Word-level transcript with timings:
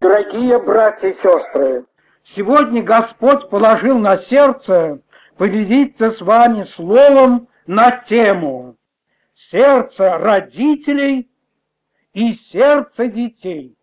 Дорогие 0.00 0.62
братья 0.62 1.08
и 1.08 1.14
сестры, 1.14 1.84
сегодня 2.36 2.84
Господь 2.84 3.50
положил 3.50 3.98
на 3.98 4.18
сердце 4.26 5.02
поделиться 5.36 6.12
с 6.12 6.20
вами 6.20 6.66
словом 6.76 7.48
на 7.66 8.04
тему 8.08 8.76
сердце 9.50 10.18
родителей 10.18 11.28
и 12.12 12.34
сердце 12.52 13.08
детей. 13.08 13.76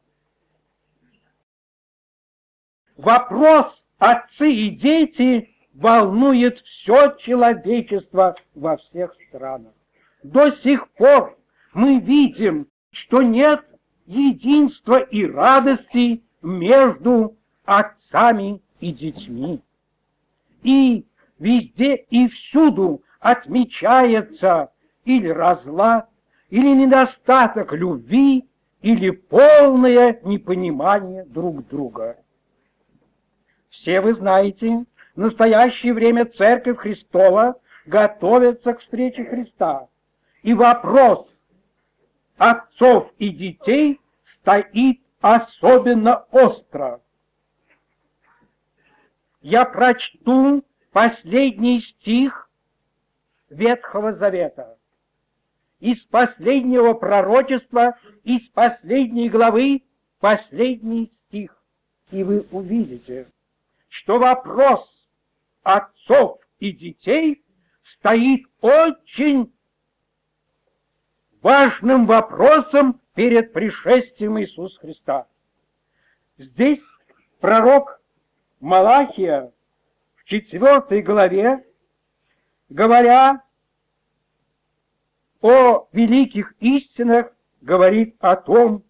Вопрос 2.95 3.77
отцы 3.97 4.49
и 4.49 4.69
дети 4.69 5.53
волнует 5.73 6.57
все 6.59 7.17
человечество 7.25 8.37
во 8.53 8.77
всех 8.77 9.13
странах. 9.27 9.73
До 10.23 10.49
сих 10.63 10.89
пор 10.91 11.37
мы 11.73 11.99
видим, 11.99 12.67
что 12.91 13.21
нет 13.21 13.65
единства 14.05 14.99
и 14.99 15.25
радости 15.25 16.23
между 16.41 17.35
отцами 17.65 18.61
и 18.79 18.91
детьми. 18.91 19.61
И 20.63 21.05
везде 21.39 21.95
и 22.09 22.27
всюду 22.27 23.01
отмечается 23.19 24.71
или 25.05 25.27
разлад, 25.27 26.09
или 26.49 26.75
недостаток 26.75 27.73
любви, 27.73 28.45
или 28.81 29.09
полное 29.09 30.19
непонимание 30.23 31.25
друг 31.25 31.67
друга. 31.67 32.17
Все 33.71 33.99
вы 34.01 34.13
знаете, 34.13 34.85
в 35.15 35.19
настоящее 35.19 35.93
время 35.93 36.25
Церковь 36.25 36.77
Христова 36.77 37.55
готовится 37.85 38.73
к 38.73 38.79
встрече 38.79 39.25
Христа. 39.25 39.87
И 40.43 40.53
вопрос 40.53 41.27
отцов 42.37 43.11
и 43.17 43.29
детей 43.29 43.99
стоит 44.39 45.01
особенно 45.21 46.25
остро. 46.31 47.01
Я 49.41 49.65
прочту 49.65 50.63
последний 50.91 51.81
стих 51.81 52.49
Ветхого 53.49 54.13
Завета. 54.13 54.77
Из 55.79 56.01
последнего 56.05 56.93
пророчества, 56.93 57.97
из 58.23 58.41
последней 58.49 59.29
главы, 59.29 59.83
последний 60.19 61.11
стих. 61.27 61.55
И 62.11 62.23
вы 62.23 62.47
увидите, 62.51 63.27
что 63.89 64.17
вопрос 64.17 64.81
отцов 65.63 66.39
и 66.59 66.71
детей 66.71 67.43
стоит 67.97 68.45
очень 68.61 69.53
важным 71.45 72.07
вопросом 72.07 72.99
перед 73.13 73.53
пришествием 73.53 74.39
Иисуса 74.39 74.79
Христа. 74.79 75.27
Здесь 76.39 76.81
пророк 77.39 78.01
Малахия 78.59 79.51
в 80.15 80.23
четвертой 80.23 81.03
главе, 81.03 81.63
говоря 82.69 83.43
о 85.39 85.87
великих 85.91 86.55
истинах, 86.61 87.31
говорит 87.61 88.15
о 88.21 88.37
том, 88.37 88.83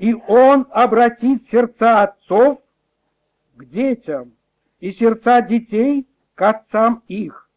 и 0.00 0.14
он 0.14 0.66
обратит 0.72 1.48
сердца 1.48 2.02
отцов 2.02 2.60
к 3.54 3.64
детям, 3.66 4.32
и 4.80 4.90
сердца 4.94 5.42
детей 5.42 6.08
к 6.34 6.42
отцам 6.42 7.04
их, 7.06 7.48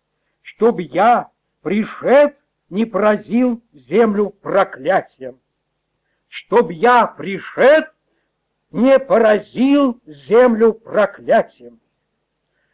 чтобы 0.43 0.83
я, 0.83 1.31
пришед 1.63 2.37
не 2.71 2.85
поразил 2.85 3.61
землю 3.73 4.29
проклятием. 4.29 5.39
Чтоб 6.29 6.71
я 6.71 7.05
пришед, 7.05 7.91
не 8.71 8.97
поразил 8.97 9.99
землю 10.05 10.73
проклятием. 10.73 11.81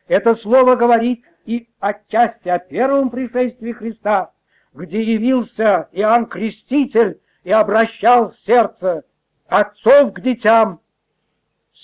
Это 0.08 0.36
слово 0.36 0.76
говорит 0.76 1.26
и 1.46 1.68
отчасти 1.80 2.48
о 2.48 2.60
первом 2.60 3.10
пришествии 3.10 3.72
Христа, 3.72 4.32
где 4.74 5.02
явился 5.02 5.90
Иоанн 5.92 6.28
Креститель 6.28 7.20
и 7.44 7.52
обращал 7.52 8.34
сердце 8.46 9.04
отцов 9.48 10.14
к 10.14 10.22
детям, 10.22 10.80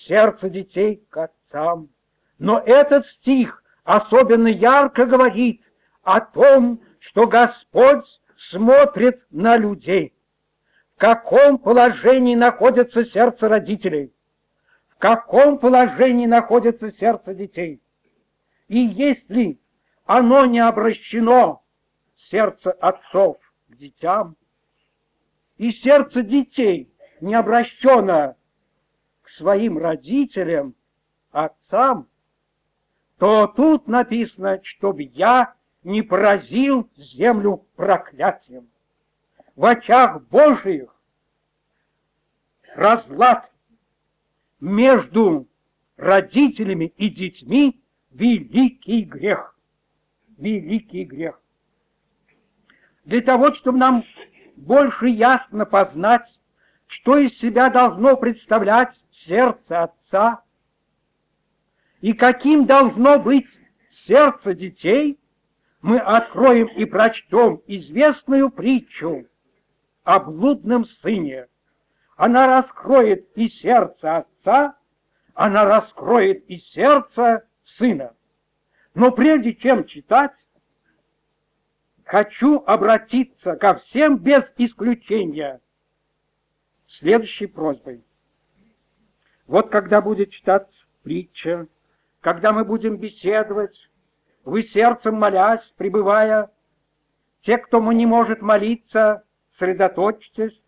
сердце 0.07 0.51
детей 0.51 1.03
к 1.09 1.17
отцам. 1.17 1.89
Но 2.37 2.59
этот 2.59 3.07
стих 3.07 3.63
особенно 3.83 4.47
ярко 4.47 5.07
говорит 5.07 5.61
о 6.03 6.19
том, 6.21 6.79
что 7.03 7.27
Господь 7.27 8.05
смотрит 8.49 9.21
на 9.29 9.57
людей. 9.57 10.13
В 10.95 10.99
каком 10.99 11.57
положении 11.57 12.35
находится 12.35 13.05
сердце 13.05 13.49
родителей? 13.49 14.13
В 14.89 14.97
каком 14.99 15.57
положении 15.57 16.25
находится 16.25 16.91
сердце 16.93 17.33
детей? 17.33 17.81
И 18.67 18.79
если 18.79 19.59
оно 20.05 20.45
не 20.45 20.59
обращено, 20.59 21.61
сердце 22.29 22.71
отцов 22.71 23.37
к 23.69 23.75
детям, 23.75 24.37
и 25.57 25.71
сердце 25.71 26.23
детей 26.23 26.89
не 27.19 27.35
обращено 27.35 28.35
к 29.23 29.29
своим 29.31 29.77
родителям, 29.77 30.73
отцам, 31.31 32.07
то 33.17 33.47
тут 33.47 33.87
написано, 33.87 34.61
чтобы 34.63 35.03
я 35.03 35.53
не 35.83 36.01
поразил 36.01 36.89
землю 36.95 37.65
проклятием. 37.75 38.67
В 39.55 39.65
очах 39.65 40.23
Божиих 40.27 40.95
разлад 42.75 43.51
между 44.59 45.47
родителями 45.97 46.93
и 46.97 47.09
детьми 47.09 47.81
великий 48.11 49.03
грех. 49.03 49.55
Великий 50.37 51.03
грех. 51.03 51.39
Для 53.05 53.21
того, 53.21 53.53
чтобы 53.55 53.77
нам 53.77 54.03
больше 54.55 55.07
ясно 55.07 55.65
познать, 55.65 56.27
что 56.87 57.17
из 57.17 57.37
себя 57.39 57.69
должно 57.69 58.17
представлять 58.17 58.95
сердце 59.25 59.83
отца 59.83 60.43
и 62.01 62.13
каким 62.13 62.65
должно 62.65 63.19
быть 63.19 63.47
сердце 64.05 64.53
детей– 64.55 65.19
мы 65.83 65.99
откроем 65.99 66.67
и 66.67 66.85
прочтем 66.85 67.61
известную 67.67 68.49
притчу 68.49 69.27
о 70.05 70.19
блудном 70.21 70.85
сыне. 70.85 71.47
Она 72.15 72.47
раскроет 72.47 73.27
и 73.35 73.49
сердце 73.49 74.17
отца, 74.17 74.77
она 75.33 75.65
раскроет 75.65 76.49
и 76.49 76.59
сердце 76.59 77.45
сына. 77.77 78.15
Но 78.95 79.11
прежде 79.11 79.55
чем 79.55 79.85
читать, 79.85 80.31
хочу 82.05 82.63
обратиться 82.65 83.57
ко 83.57 83.75
всем 83.75 84.19
без 84.19 84.43
исключения 84.57 85.59
следующей 86.99 87.47
просьбой. 87.47 88.05
Вот 89.47 89.69
когда 89.69 89.99
будет 89.99 90.31
читать 90.31 90.69
притча, 91.03 91.67
когда 92.21 92.53
мы 92.53 92.63
будем 92.63 92.95
беседовать, 92.95 93.77
вы 94.45 94.63
сердцем 94.63 95.15
молясь, 95.15 95.63
пребывая, 95.77 96.51
те, 97.41 97.57
кто 97.57 97.79
не 97.91 98.05
может 98.05 98.41
молиться, 98.41 99.23
сосредоточьтесь 99.53 100.59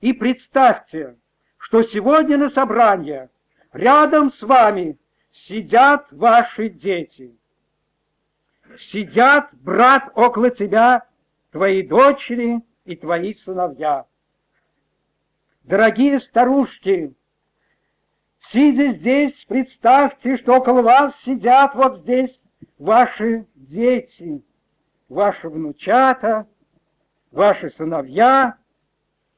и 0.00 0.12
представьте, 0.12 1.16
что 1.58 1.82
сегодня 1.84 2.36
на 2.36 2.50
собрание 2.50 3.30
рядом 3.72 4.32
с 4.34 4.42
вами 4.42 4.98
сидят 5.46 6.06
ваши 6.12 6.68
дети. 6.68 7.36
Сидят, 8.92 9.48
брат, 9.52 10.10
около 10.14 10.50
тебя, 10.50 11.06
твои 11.52 11.86
дочери 11.86 12.60
и 12.84 12.96
твои 12.96 13.34
сыновья. 13.44 14.04
Дорогие 15.62 16.20
старушки, 16.20 17.14
сидя 18.52 18.92
здесь, 18.92 19.34
представьте, 19.48 20.36
что 20.38 20.56
около 20.56 20.82
вас 20.82 21.14
сидят 21.24 21.74
вот 21.74 22.00
здесь 22.00 22.38
ваши 22.78 23.46
дети, 23.54 24.44
ваши 25.08 25.48
внучата, 25.48 26.46
ваши 27.30 27.70
сыновья, 27.70 28.56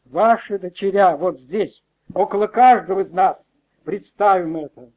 ваши 0.05 0.59
дочеря. 0.59 1.17
Вот 1.17 1.41
здесь, 1.41 1.83
около 2.15 2.47
каждого 2.47 3.01
из 3.01 3.11
нас, 3.13 3.37
представим 3.85 4.57
это. 4.57 4.91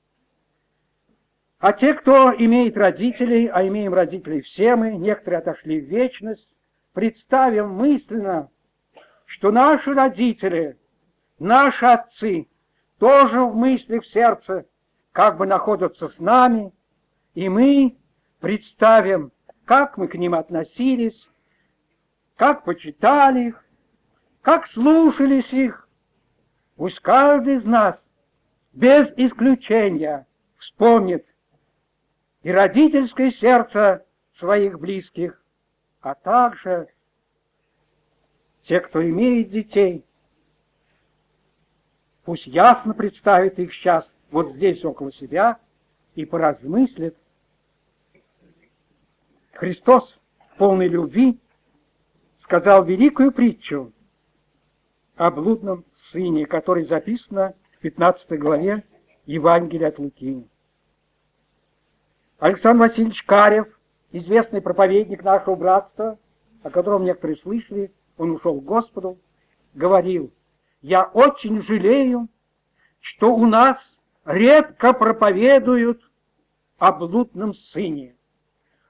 А 1.60 1.74
те, 1.74 1.94
кто 1.94 2.34
имеет 2.34 2.78
родителей, 2.78 3.48
а 3.48 3.68
имеем 3.68 3.94
родителей 3.94 4.42
все 4.42 4.76
мы, 4.76 4.96
некоторые 4.96 5.40
отошли 5.40 5.82
в 5.82 5.86
вечность, 5.86 6.48
представим 6.94 7.72
мысленно, 7.72 8.50
что 9.26 9.52
наши 9.52 9.94
родители, 9.94 10.78
наши 11.38 11.86
отцы 11.86 12.48
тоже 12.98 13.42
в 13.42 13.56
мысли, 13.56 14.00
в 14.00 14.08
сердце 14.08 14.66
как 15.12 15.38
бы 15.38 15.46
находятся 15.46 16.08
с 16.10 16.20
нами, 16.20 16.72
и 17.36 17.50
мы 17.50 17.98
представим, 18.40 19.32
как 19.66 19.98
мы 19.98 20.08
к 20.08 20.16
ним 20.16 20.34
относились, 20.34 21.28
как 22.36 22.64
почитали 22.64 23.50
их, 23.50 23.64
как 24.42 24.68
слушались 24.70 25.52
их. 25.52 25.88
Пусть 26.76 27.00
каждый 27.02 27.58
из 27.58 27.66
нас 27.66 28.00
без 28.74 29.08
исключения 29.18 30.26
вспомнит 30.58 31.26
и 32.44 32.52
родительское 32.52 33.32
сердце 33.32 34.06
своих 34.38 34.80
близких, 34.80 35.42
а 36.02 36.16
также 36.16 36.88
те, 38.64 38.80
кто 38.80 39.04
имеет 39.04 39.50
детей, 39.50 40.06
пусть 42.24 42.48
ясно 42.48 42.94
представит 42.94 43.60
их 43.60 43.74
сейчас 43.74 44.10
вот 44.32 44.54
здесь 44.54 44.84
около 44.86 45.12
себя 45.12 45.60
и 46.16 46.26
поразмыслит. 46.26 47.18
Христос, 49.54 50.18
полный 50.58 50.88
любви, 50.88 51.40
сказал 52.44 52.84
великую 52.86 53.32
притчу 53.32 53.92
о 55.16 55.32
блудном 55.32 55.86
сыне, 56.12 56.46
который 56.46 56.86
записано 56.86 57.54
в 57.78 57.80
15 57.82 58.40
главе 58.40 58.84
Евангелия 59.26 59.90
от 59.90 60.00
Луки. 60.00 60.48
Александр 62.40 62.88
Васильевич 62.88 63.22
Карев, 63.24 63.68
известный 64.12 64.62
проповедник 64.62 65.24
нашего 65.24 65.56
братства, 65.56 66.18
о 66.64 66.70
котором 66.70 67.04
некоторые 67.04 67.38
слышали, 67.38 67.92
он 68.18 68.32
ушел 68.32 68.60
к 68.60 68.64
Господу, 68.64 69.20
говорил, 69.74 70.32
«Я 70.82 71.04
очень 71.04 71.62
жалею, 71.64 72.28
что 73.02 73.36
у 73.36 73.46
нас 73.46 73.78
редко 74.26 74.94
проповедуют 74.94 76.02
о 76.78 76.94
блудном 76.94 77.54
сыне, 77.54 78.16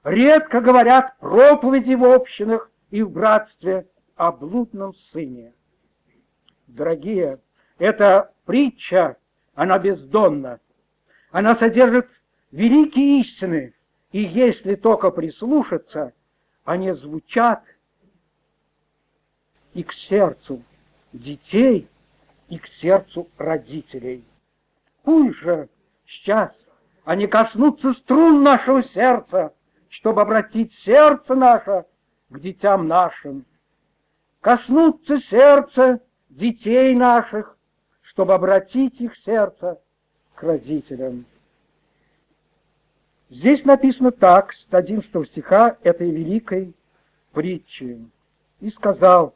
редко 0.04 0.60
говорят 0.60 1.18
проповеди 1.18 1.94
в 1.94 2.04
общинах 2.04 2.70
и 2.90 3.02
в 3.02 3.10
братстве 3.10 3.86
о 4.16 4.32
блудном 4.32 4.94
сыне. 5.12 5.52
Дорогие, 6.66 7.40
эта 7.78 8.32
притча, 8.46 9.16
она 9.54 9.78
бездонна, 9.78 10.60
она 11.30 11.56
содержит 11.56 12.08
великие 12.50 13.22
истины, 13.22 13.74
и 14.12 14.22
если 14.22 14.74
только 14.74 15.10
прислушаться, 15.10 16.12
они 16.64 16.92
звучат 16.92 17.62
и 19.74 19.82
к 19.82 19.92
сердцу 20.08 20.62
детей, 21.12 21.88
и 22.48 22.58
к 22.58 22.66
сердцу 22.80 23.28
родителей. 23.38 24.24
Пусть 25.04 25.38
же 25.38 25.68
сейчас 26.06 26.52
они 27.04 27.26
коснутся 27.26 27.92
струн 27.94 28.42
нашего 28.42 28.82
сердца, 28.84 29.54
чтобы 29.90 30.22
обратить 30.22 30.72
сердце 30.84 31.34
наше 31.34 31.84
к 32.30 32.38
детям 32.38 32.88
нашим, 32.88 33.44
коснуться 34.40 35.18
сердца 35.28 36.00
детей 36.28 36.94
наших, 36.94 37.56
чтобы 38.02 38.34
обратить 38.34 39.00
их 39.00 39.14
сердце 39.24 39.80
к 40.34 40.42
родителям. 40.42 41.26
Здесь 43.28 43.64
написано 43.64 44.10
так, 44.10 44.52
с 44.52 44.66
11 44.70 45.28
стиха 45.28 45.76
этой 45.82 46.10
великой 46.10 46.74
притчи. 47.32 48.04
«И 48.60 48.70
сказал, 48.70 49.34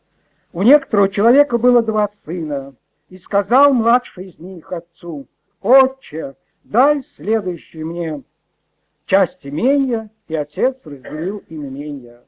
у 0.53 0.63
некоторого 0.63 1.09
человека 1.09 1.59
было 1.59 1.83
два 1.83 2.11
сына, 2.25 2.75
и 3.09 3.19
сказал 3.19 3.73
младший 3.73 4.31
из 4.31 4.39
них 4.39 4.73
отцу, 4.73 5.27
«Отче, 5.61 6.35
дай 6.65 7.05
следующий 7.17 7.85
мне 7.85 8.23
часть 9.07 9.47
имения», 9.47 10.11
и 10.29 10.35
отец 10.35 10.77
разделил 10.85 11.39
им 11.49 11.67
имение. 11.67 12.21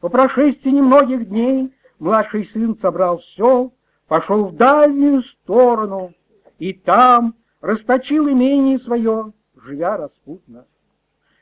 По 0.00 0.08
прошествии 0.08 0.70
немногих 0.70 1.28
дней 1.28 1.72
младший 1.98 2.48
сын 2.52 2.78
собрал 2.80 3.18
все, 3.18 3.70
пошел 4.08 4.46
в 4.46 4.56
дальнюю 4.56 5.22
сторону, 5.22 6.12
и 6.58 6.72
там 6.72 7.34
расточил 7.60 8.28
имение 8.28 8.78
свое, 8.80 9.32
живя 9.56 9.96
распутно. 9.96 10.66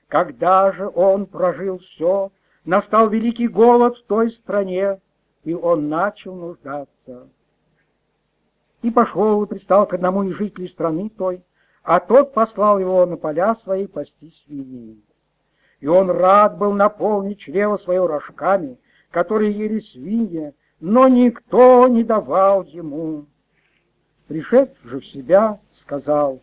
Когда 0.09 0.73
же 0.73 0.89
он 0.89 1.27
прожил 1.27 1.79
все, 1.79 2.33
настал 2.65 3.09
великий 3.09 3.49
голод 3.49 3.97
в 3.97 4.07
той 4.07 4.31
стране, 4.33 5.01
и 5.45 5.55
он 5.55 5.89
начал 5.89 6.35
нуждаться. 6.35 7.29
И 8.83 8.91
пошел 8.91 9.43
и 9.43 9.49
пристал 9.49 9.87
к 9.87 9.95
одному 9.95 10.23
из 10.25 10.37
жителей 10.37 10.69
страны 10.69 11.11
той, 11.11 11.43
а 11.83 12.01
тот 12.01 12.33
послал 12.33 12.79
его 12.79 13.05
на 13.07 13.17
поля 13.17 13.57
свои 13.65 13.87
пасти 13.87 14.33
свиней. 14.45 15.03
И 15.81 15.87
он 15.87 16.11
рад 16.11 16.59
был 16.59 16.73
наполнить 16.73 17.39
чрево 17.39 17.77
свое 17.79 18.05
рожками, 18.05 18.79
которые 19.11 19.53
ели 19.53 19.81
свиньи, 19.81 20.53
но 20.81 21.09
никто 21.09 21.87
не 21.87 22.03
давал 22.05 22.65
ему. 22.65 23.27
Пришед 24.27 24.75
же 24.85 25.01
в 25.01 25.07
себя, 25.07 25.61
сказал, 25.83 26.41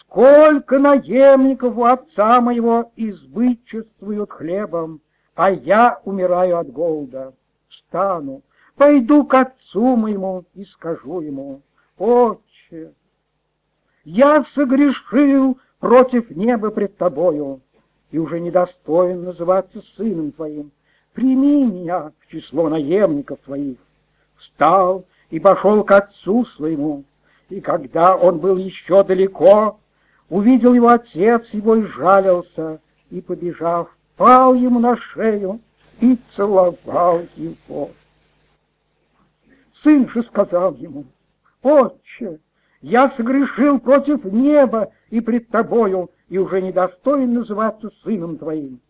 «Сколько 0.00 0.78
наемников 0.78 1.76
у 1.76 1.84
отца 1.84 2.40
моего 2.40 2.90
избытчествуют 2.96 4.32
хлебом, 4.32 5.00
а 5.34 5.50
я 5.50 6.00
умираю 6.04 6.58
от 6.58 6.70
голода» 6.70 7.34
встану, 7.68 8.42
пойду 8.76 9.24
к 9.24 9.34
отцу 9.34 9.96
моему 9.96 10.44
и 10.54 10.64
скажу 10.64 11.20
ему, 11.20 11.62
«Отче, 11.98 12.92
я 14.04 14.44
согрешил 14.54 15.58
против 15.78 16.30
неба 16.30 16.70
пред 16.70 16.96
тобою 16.96 17.60
и 18.10 18.18
уже 18.18 18.40
недостоин 18.40 19.24
называться 19.24 19.82
сыном 19.96 20.32
твоим. 20.32 20.70
Прими 21.12 21.64
меня 21.64 22.12
в 22.20 22.30
число 22.30 22.68
наемников 22.68 23.38
твоих». 23.40 23.78
Встал 24.36 25.04
и 25.30 25.40
пошел 25.40 25.82
к 25.82 25.90
отцу 25.92 26.44
своему, 26.56 27.04
и 27.48 27.60
когда 27.60 28.16
он 28.16 28.38
был 28.38 28.56
еще 28.56 29.02
далеко, 29.02 29.78
увидел 30.28 30.74
его 30.74 30.88
отец 30.88 31.46
его 31.52 31.76
и 31.76 31.86
жалился, 31.86 32.80
и, 33.10 33.20
побежав, 33.20 33.88
пал 34.16 34.54
ему 34.54 34.80
на 34.80 34.96
шею 34.96 35.60
и 36.00 36.18
целовал 36.34 37.22
его. 37.36 37.90
Сын 39.82 40.08
же 40.08 40.22
сказал 40.24 40.74
ему, 40.74 41.04
«Отче, 41.62 42.40
я 42.82 43.10
согрешил 43.16 43.78
против 43.78 44.24
неба 44.24 44.92
и 45.10 45.20
пред 45.20 45.48
тобою, 45.48 46.10
и 46.28 46.38
уже 46.38 46.60
недостоин 46.62 47.34
называться 47.34 47.90
сыном 48.02 48.38
твоим». 48.38 48.80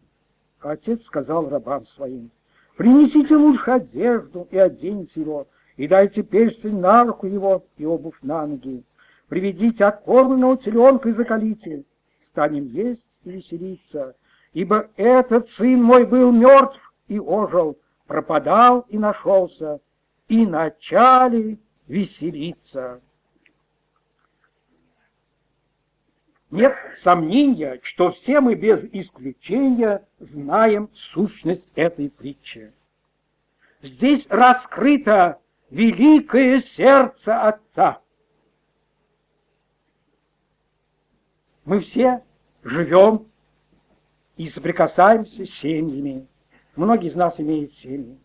А 0.60 0.72
отец 0.72 1.02
сказал 1.04 1.48
рабам 1.48 1.86
своим, 1.88 2.30
«Принесите 2.76 3.36
лучше 3.36 3.70
одежду 3.70 4.48
и 4.50 4.58
оденьте 4.58 5.20
его, 5.20 5.46
и 5.76 5.86
дайте 5.86 6.22
перстень 6.22 6.80
на 6.80 7.04
руку 7.04 7.26
его 7.26 7.64
и 7.76 7.84
обувь 7.84 8.18
на 8.22 8.46
ноги. 8.46 8.82
Приведите 9.28 9.84
откормленного 9.84 10.56
теленка 10.58 11.08
и 11.08 11.12
закалите. 11.12 11.84
Станем 12.28 12.66
есть 12.66 13.06
и 13.24 13.30
веселиться, 13.30 14.14
ибо 14.52 14.88
этот 14.96 15.48
сын 15.50 15.82
мой 15.82 16.06
был 16.06 16.32
мертв 16.32 16.78
и 17.08 17.18
ожил, 17.18 17.78
пропадал 18.06 18.86
и 18.88 18.98
нашелся, 18.98 19.80
и 20.28 20.46
начали 20.46 21.58
веселиться. 21.88 23.00
Нет 26.56 26.74
сомнения, 27.04 27.80
что 27.82 28.12
все 28.12 28.40
мы 28.40 28.54
без 28.54 28.82
исключения 28.90 30.08
знаем 30.18 30.88
сущность 31.12 31.70
этой 31.74 32.08
притчи. 32.08 32.72
Здесь 33.82 34.24
раскрыто 34.30 35.38
великое 35.68 36.62
сердце 36.74 37.48
Отца. 37.48 38.00
Мы 41.66 41.80
все 41.80 42.24
живем 42.64 43.26
и 44.38 44.48
соприкасаемся 44.48 45.44
с 45.44 45.50
семьями, 45.60 46.26
Многие 46.74 47.10
из 47.10 47.14
нас 47.16 47.38
имеют 47.38 47.74
семьи. 47.82 48.18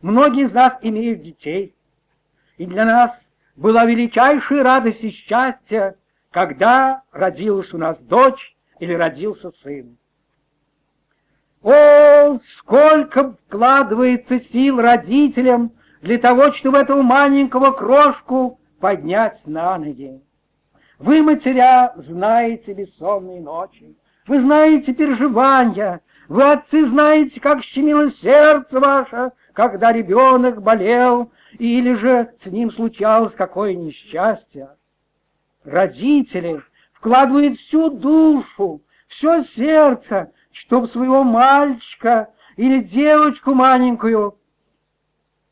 Многие 0.00 0.46
из 0.46 0.52
нас 0.52 0.78
имеют 0.80 1.20
детей. 1.20 1.74
И 2.56 2.64
для 2.64 2.86
нас 2.86 3.10
была 3.54 3.84
величайшая 3.84 4.62
радость 4.62 5.02
и 5.02 5.10
счастье, 5.10 5.96
когда 6.36 7.00
родилась 7.12 7.72
у 7.72 7.78
нас 7.78 7.96
дочь 7.96 8.54
или 8.78 8.92
родился 8.92 9.52
сын. 9.62 9.96
О, 11.62 12.38
сколько 12.58 13.32
вкладывается 13.32 14.40
сил 14.52 14.78
родителям 14.78 15.72
для 16.02 16.18
того, 16.18 16.52
чтобы 16.56 16.76
этого 16.76 17.00
маленького 17.00 17.70
крошку 17.70 18.60
поднять 18.80 19.40
на 19.46 19.78
ноги. 19.78 20.20
Вы, 20.98 21.22
матеря, 21.22 21.94
знаете 21.96 22.74
бессонные 22.74 23.40
ночи, 23.40 23.96
вы 24.26 24.42
знаете 24.42 24.92
переживания, 24.92 26.02
вы, 26.28 26.52
отцы, 26.52 26.86
знаете, 26.90 27.40
как 27.40 27.62
щемило 27.62 28.10
сердце 28.10 28.78
ваше, 28.78 29.32
когда 29.54 29.90
ребенок 29.90 30.60
болел, 30.60 31.32
или 31.58 31.94
же 31.94 32.28
с 32.44 32.46
ним 32.46 32.72
случалось 32.72 33.32
какое 33.38 33.74
несчастье. 33.74 34.68
Родители 35.66 36.62
вкладывают 36.92 37.58
всю 37.58 37.90
душу, 37.90 38.82
все 39.08 39.42
сердце, 39.56 40.32
чтобы 40.52 40.86
своего 40.88 41.24
мальчика 41.24 42.32
или 42.56 42.84
девочку 42.84 43.52
маленькую 43.52 44.38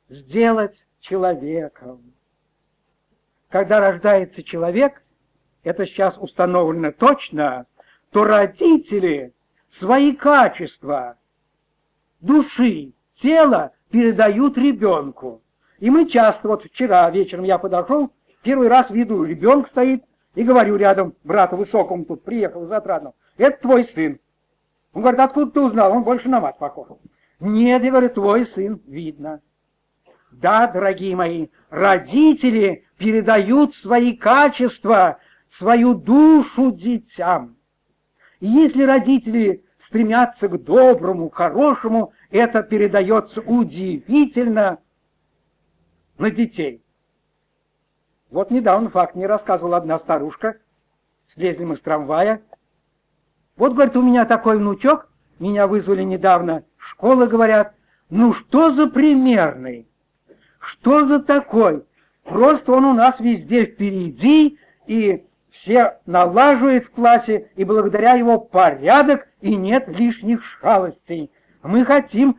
сделать 0.09 0.77
человеком. 1.01 2.01
Когда 3.49 3.81
рождается 3.81 4.45
человек, 4.45 5.03
это 5.65 5.85
сейчас 5.87 6.17
установлено 6.19 6.93
точно, 6.93 7.67
то 8.11 8.23
родители 8.23 9.35
свои 9.81 10.15
качества 10.15 11.19
души, 12.21 12.93
тела 13.21 13.73
передают 13.91 14.57
ребенку. 14.59 15.43
И 15.81 15.91
мы 15.91 16.09
часто, 16.09 16.47
вот 16.47 16.63
вчера 16.63 17.11
вечером 17.11 17.43
я 17.43 17.59
подошел, 17.59 18.13
первый 18.45 18.69
раз 18.69 18.89
виду, 18.91 19.25
ребенок 19.25 19.69
стоит, 19.71 20.05
и 20.37 20.45
говорю 20.45 20.77
рядом 20.77 21.15
брату 21.25 21.57
высокому 21.57 22.05
тут, 22.05 22.23
приехал 22.23 22.65
из 22.65 22.71
это 23.37 23.61
твой 23.61 23.85
сын. 23.95 24.19
Он 24.93 25.03
говорит, 25.03 25.21
откуда 25.21 25.51
ты 25.51 25.61
узнал? 25.61 25.93
Он 25.93 26.05
больше 26.05 26.29
на 26.29 26.41
мать 26.41 26.59
похож. 26.59 26.87
Нет, 27.41 27.83
я 27.83 27.91
говорю, 27.91 28.11
твой 28.11 28.47
сын, 28.55 28.81
видно. 28.87 29.41
Да, 30.31 30.69
дорогие 30.69 31.17
мои, 31.17 31.49
родители 31.71 32.85
передают 32.99 33.75
свои 33.77 34.17
качества, 34.17 35.19
свою 35.59 35.95
душу 35.95 36.73
детям. 36.73 37.57
И 38.41 38.47
если 38.47 38.85
родители 38.85 39.65
стремятся 39.89 40.49
к 40.49 40.63
доброму, 40.63 41.31
хорошему, 41.31 42.13
это 42.31 42.63
передается 42.63 43.41
удивительно 43.41 44.79
на 46.19 46.31
детей. 46.31 46.84
Вот 48.31 48.51
недавно 48.51 48.91
факт 48.91 49.15
мне 49.15 49.27
рассказывала 49.27 49.77
одна 49.77 49.99
старушка. 49.99 50.57
Слезли 51.35 51.65
мы 51.65 51.77
с 51.77 51.81
трамвая. 51.81 52.43
Вот, 53.57 53.75
говорит, 53.75 53.97
у 53.97 54.03
меня 54.03 54.25
такой 54.25 54.59
внучок, 54.59 55.09
меня 55.39 55.67
вызвали 55.67 56.03
недавно, 56.03 56.65
школы 56.77 57.27
говорят, 57.29 57.75
ну 58.11 58.35
что 58.35 58.73
за 58.73 58.89
примерный, 58.89 59.87
что 60.59 61.07
за 61.07 61.21
такой? 61.21 61.85
Просто 62.25 62.73
он 62.73 62.85
у 62.85 62.95
нас 62.95 63.19
везде 63.21 63.67
впереди, 63.67 64.59
и 64.87 65.25
все 65.51 65.99
налаживает 66.07 66.87
в 66.87 66.91
классе, 66.91 67.51
и 67.55 67.65
благодаря 67.65 68.15
его 68.15 68.39
порядок, 68.39 69.29
и 69.41 69.55
нет 69.55 69.87
лишних 69.89 70.43
шалостей. 70.61 71.31
Мы 71.63 71.85
хотим 71.85 72.39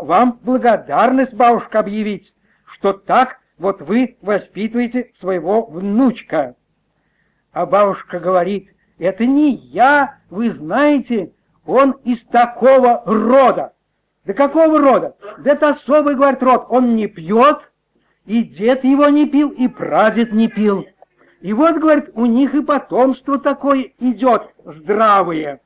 вам 0.00 0.38
благодарность, 0.42 1.34
бабушка, 1.34 1.80
объявить, 1.80 2.32
что 2.74 2.92
так 2.92 3.38
вот 3.58 3.80
вы 3.82 4.16
воспитываете 4.20 5.12
своего 5.20 5.66
внучка. 5.66 6.56
А 7.52 7.66
бабушка 7.66 8.18
говорит, 8.18 8.68
это 8.98 9.24
не 9.26 9.54
я, 9.54 10.18
вы 10.30 10.50
знаете, 10.52 11.32
он 11.66 11.92
из 12.04 12.22
такого 12.26 13.02
рода. 13.06 13.72
Да 14.24 14.32
какого 14.32 14.78
рода? 14.78 15.16
Да 15.38 15.52
это 15.52 15.70
особый, 15.70 16.16
говорит, 16.16 16.42
род. 16.42 16.66
Он 16.68 16.96
не 16.96 17.06
пьет, 17.06 17.58
и 18.24 18.42
дед 18.42 18.84
его 18.84 19.08
не 19.08 19.28
пил, 19.28 19.50
и 19.50 19.68
прадед 19.68 20.32
не 20.32 20.48
пил. 20.48 20.86
И 21.40 21.52
вот, 21.52 21.76
говорит, 21.76 22.10
у 22.14 22.24
них 22.24 22.54
и 22.54 22.62
потомство 22.62 23.38
такое 23.38 23.92
идет, 23.98 24.50
здравое. 24.64 25.60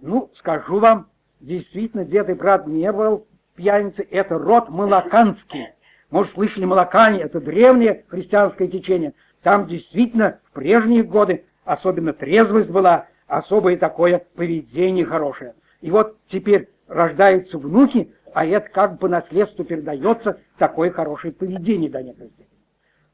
Ну, 0.00 0.30
скажу 0.36 0.78
вам, 0.78 1.08
действительно, 1.40 2.04
дед 2.04 2.30
и 2.30 2.34
брат 2.34 2.66
не 2.66 2.90
был 2.92 3.26
пьяницы, 3.56 4.06
это 4.10 4.38
род 4.38 4.68
молоканский. 4.68 5.68
Может, 6.10 6.32
слышали 6.34 6.64
молокане, 6.64 7.20
это 7.20 7.40
древнее 7.40 8.04
христианское 8.08 8.68
течение. 8.68 9.14
Там 9.42 9.66
действительно 9.66 10.38
в 10.44 10.52
прежние 10.52 11.02
годы 11.02 11.44
особенно 11.64 12.12
трезвость 12.12 12.70
была, 12.70 13.06
особое 13.26 13.76
такое 13.76 14.24
поведение 14.36 15.04
хорошее. 15.04 15.54
И 15.80 15.90
вот 15.90 16.16
теперь 16.28 16.68
рождаются 16.86 17.58
внуки, 17.58 18.12
а 18.32 18.46
это 18.46 18.68
как 18.70 18.92
бы 18.92 18.98
по 18.98 19.08
наследству 19.08 19.64
передается 19.64 20.40
такое 20.58 20.90
хорошее 20.90 21.32
поведение 21.32 21.90
до 21.90 22.02
некоторой 22.02 22.30
степени. 22.30 22.56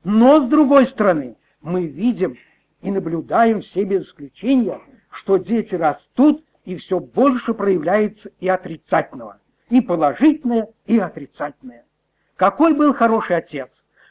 Но, 0.05 0.45
с 0.45 0.49
другой 0.49 0.87
стороны, 0.89 1.37
мы 1.61 1.87
видим 1.87 2.37
и 2.83 2.91
наблюдаем 2.91 3.63
все 3.63 3.85
без 3.85 4.05
исключения, 4.05 4.81
что 5.11 5.39
дети 5.39 5.75
растут, 5.75 6.45
и 6.65 6.77
все 6.77 7.01
больше 7.01 7.55
проявляется 7.55 8.31
и 8.39 8.49
отрицательного, 8.49 9.39
и 9.69 9.81
положительное, 9.81 10.69
и 10.87 10.99
отрицательное. 10.99 11.85
Какой 12.37 12.75
был 12.75 12.95
хороший 12.95 13.37
отец, 13.37 13.69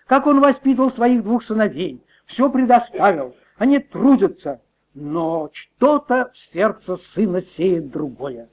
как 0.08 0.28
он 0.28 0.40
воспитывал 0.40 0.92
своих 0.92 1.24
двух 1.24 1.44
сыновей, 1.44 2.04
все 2.28 2.50
предоставил, 2.50 3.36
они 3.58 3.80
трудятся, 3.80 4.62
но 4.94 5.50
что-то 5.54 6.32
в 6.34 6.54
сердце 6.54 6.98
сына 7.13 7.42
сеет 7.58 7.92
другое. 7.92 8.50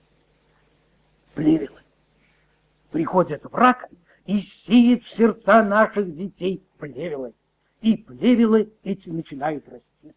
Плевелы. 1.34 1.80
Приходит 2.90 3.44
враг 3.44 3.88
и 4.26 4.42
сеет 4.66 5.04
в 5.04 5.16
сердца 5.16 5.62
наших 5.62 6.14
детей 6.14 6.62
плевелы. 6.78 7.34
И 7.80 7.96
плевелы 7.96 8.72
эти 8.82 9.08
начинают 9.08 9.68
расти. 9.68 10.14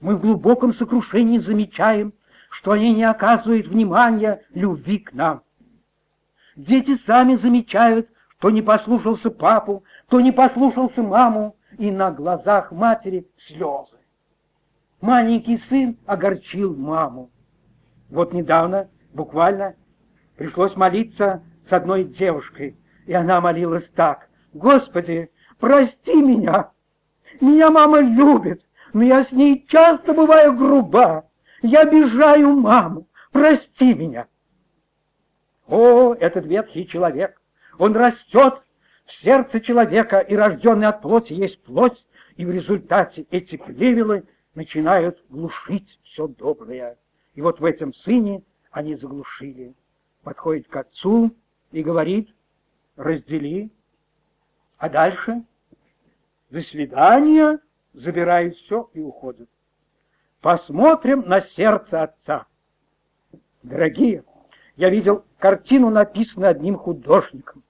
Мы 0.00 0.16
в 0.16 0.20
глубоком 0.20 0.74
сокрушении 0.74 1.38
замечаем, 1.38 2.12
что 2.50 2.72
они 2.72 2.92
не 2.94 3.04
оказывают 3.04 3.68
внимания 3.68 4.42
любви 4.52 4.98
к 4.98 5.12
нам. 5.12 5.42
Дети 6.56 6.98
сами 7.06 7.36
замечают, 7.36 8.08
кто 8.42 8.50
не 8.50 8.60
послушался 8.60 9.30
папу, 9.30 9.84
кто 10.08 10.20
не 10.20 10.32
послушался 10.32 11.00
маму, 11.00 11.54
и 11.78 11.92
на 11.92 12.10
глазах 12.10 12.72
матери 12.72 13.24
слезы. 13.46 13.96
Маленький 15.00 15.62
сын 15.68 15.96
огорчил 16.06 16.74
маму. 16.74 17.30
Вот 18.10 18.32
недавно, 18.32 18.88
буквально, 19.14 19.76
пришлось 20.36 20.74
молиться 20.74 21.44
с 21.70 21.72
одной 21.72 22.02
девушкой, 22.02 22.76
и 23.06 23.12
она 23.12 23.40
молилась 23.40 23.88
так. 23.94 24.28
«Господи, 24.52 25.30
прости 25.60 26.12
меня! 26.12 26.72
Меня 27.40 27.70
мама 27.70 28.00
любит, 28.00 28.60
но 28.92 29.04
я 29.04 29.24
с 29.24 29.30
ней 29.30 29.64
часто 29.68 30.14
бываю 30.14 30.56
груба. 30.56 31.26
Я 31.62 31.82
обижаю 31.82 32.56
маму. 32.56 33.06
Прости 33.30 33.94
меня!» 33.94 34.26
О, 35.68 36.14
этот 36.14 36.44
ветхий 36.44 36.88
человек! 36.88 37.40
Он 37.78 37.96
растет 37.96 38.62
в 39.06 39.22
сердце 39.22 39.60
человека, 39.60 40.20
и 40.20 40.34
рожденный 40.34 40.88
от 40.88 41.02
плоти 41.02 41.32
есть 41.32 41.62
плоть, 41.62 42.04
и 42.36 42.44
в 42.44 42.50
результате 42.50 43.26
эти 43.30 43.56
плевелы 43.56 44.24
начинают 44.54 45.22
глушить 45.28 45.98
все 46.04 46.28
доброе. 46.28 46.96
И 47.34 47.40
вот 47.40 47.60
в 47.60 47.64
этом 47.64 47.94
сыне 47.94 48.42
они 48.70 48.96
заглушили. 48.96 49.74
Подходит 50.22 50.68
к 50.68 50.76
отцу 50.76 51.34
и 51.72 51.82
говорит, 51.82 52.28
раздели, 52.96 53.70
а 54.78 54.88
дальше 54.88 55.42
до 56.50 56.60
свидания, 56.62 57.58
забирает 57.94 58.54
все 58.56 58.90
и 58.92 59.00
уходит. 59.00 59.48
Посмотрим 60.40 61.22
на 61.26 61.40
сердце 61.48 62.02
отца. 62.02 62.46
Дорогие, 63.62 64.24
я 64.76 64.90
видел 64.90 65.24
картину, 65.38 65.90
написанную 65.90 66.50
одним 66.50 66.76
художником. 66.76 67.62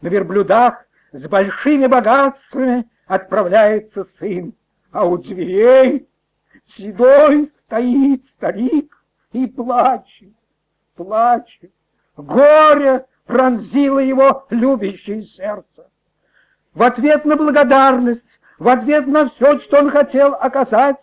На 0.00 0.08
верблюдах 0.08 0.84
с 1.12 1.22
большими 1.28 1.86
богатствами 1.86 2.88
отправляется 3.06 4.06
сын, 4.18 4.54
а 4.90 5.04
у 5.06 5.18
дверей 5.18 6.08
седой 6.76 7.52
стоит 7.66 8.24
старик 8.36 8.96
и 9.32 9.46
плачет, 9.46 10.34
плачет. 10.96 11.72
Горе 12.16 13.06
пронзило 13.26 13.98
его 13.98 14.46
любящее 14.50 15.24
сердце. 15.24 15.90
В 16.74 16.82
ответ 16.82 17.24
на 17.24 17.36
благодарность, 17.36 18.22
в 18.58 18.68
ответ 18.68 19.06
на 19.06 19.30
все, 19.30 19.60
что 19.60 19.80
он 19.80 19.90
хотел 19.90 20.34
оказать 20.34 20.96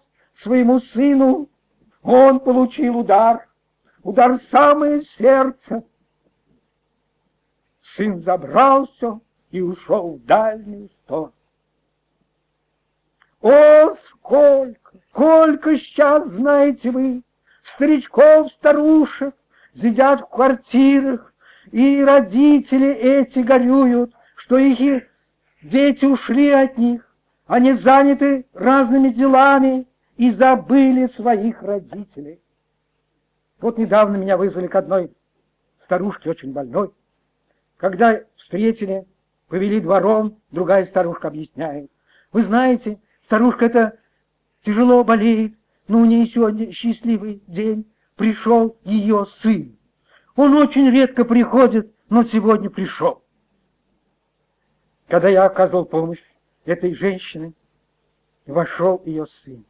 своему 0.43 0.79
сыну, 0.93 1.49
он 2.03 2.39
получил 2.39 2.97
удар, 2.97 3.47
удар 4.03 4.39
в 4.39 4.43
самое 4.51 5.03
сердце. 5.17 5.83
Сын 7.95 8.21
забрался 8.23 9.19
и 9.51 9.61
ушел 9.61 10.15
в 10.15 10.25
дальнюю 10.25 10.89
сторону. 11.03 11.33
О, 13.41 13.95
сколько, 14.09 14.91
сколько 15.09 15.77
сейчас, 15.77 16.27
знаете 16.27 16.91
вы, 16.91 17.23
старичков, 17.75 18.51
старушек, 18.53 19.35
сидят 19.75 20.21
в 20.21 20.25
квартирах, 20.27 21.33
и 21.71 22.03
родители 22.03 22.93
эти 22.93 23.39
горюют, 23.39 24.13
что 24.35 24.57
их 24.57 25.03
дети 25.63 26.05
ушли 26.05 26.51
от 26.51 26.77
них, 26.77 27.07
они 27.47 27.73
заняты 27.73 28.45
разными 28.53 29.09
делами 29.09 29.87
и 30.17 30.31
забыли 30.31 31.07
своих 31.15 31.61
родителей. 31.63 32.40
Вот 33.61 33.77
недавно 33.77 34.17
меня 34.17 34.37
вызвали 34.37 34.67
к 34.67 34.75
одной 34.75 35.11
старушке, 35.85 36.31
очень 36.31 36.51
больной. 36.51 36.91
Когда 37.77 38.19
встретили, 38.37 39.05
повели 39.47 39.79
двором, 39.79 40.39
другая 40.49 40.87
старушка 40.87 41.27
объясняет. 41.27 41.91
Вы 42.31 42.43
знаете, 42.45 42.99
старушка 43.25 43.65
это 43.65 43.99
тяжело 44.65 45.03
болеет, 45.03 45.53
но 45.87 45.99
у 45.99 46.05
нее 46.05 46.27
сегодня 46.27 46.71
счастливый 46.71 47.43
день. 47.47 47.87
Пришел 48.15 48.77
ее 48.83 49.27
сын. 49.41 49.75
Он 50.35 50.53
очень 50.55 50.89
редко 50.89 51.23
приходит, 51.23 51.91
но 52.09 52.23
сегодня 52.25 52.69
пришел. 52.69 53.23
Когда 55.07 55.27
я 55.29 55.45
оказывал 55.45 55.85
помощь 55.85 56.21
этой 56.65 56.95
женщине, 56.95 57.53
вошел 58.45 59.01
ее 59.05 59.27
сын, 59.43 59.65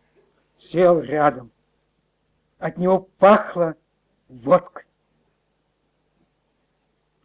сел 0.71 0.99
рядом. 1.01 1.51
От 2.59 2.77
него 2.77 3.09
пахло 3.17 3.75
водкой. 4.31 4.85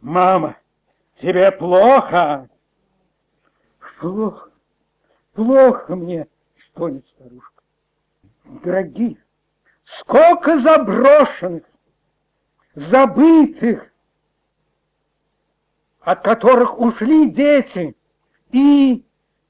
«Мама, 0.01 0.57
тебе 1.21 1.51
плохо?» 1.51 2.49
«Плохо, 3.99 4.51
плохо 5.33 5.95
мне!»— 5.95 6.27
стонет 6.69 7.05
старушка. 7.07 7.63
«Дорогие, 8.63 9.17
сколько 9.99 10.61
заброшенных, 10.61 11.63
забытых, 12.75 13.91
от 16.01 16.21
которых 16.21 16.79
ушли 16.79 17.31
дети 17.31 17.95
и 18.51 19.03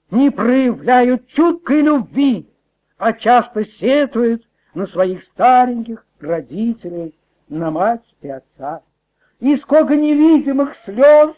не 0.10 0.30
проявляют 0.32 1.28
чуткой 1.28 1.82
любви, 1.82 2.50
а 2.98 3.14
часто 3.14 3.66
сетуют 3.66 4.48
на 4.74 4.88
своих 4.88 5.24
стареньких 5.26 6.06
родителей, 6.20 7.17
на 7.50 7.72
мать 7.72 8.16
и 8.22 8.30
отца. 8.30 8.82
И 9.40 9.56
сколько 9.58 9.96
невидимых 9.96 10.76
слез 10.86 11.36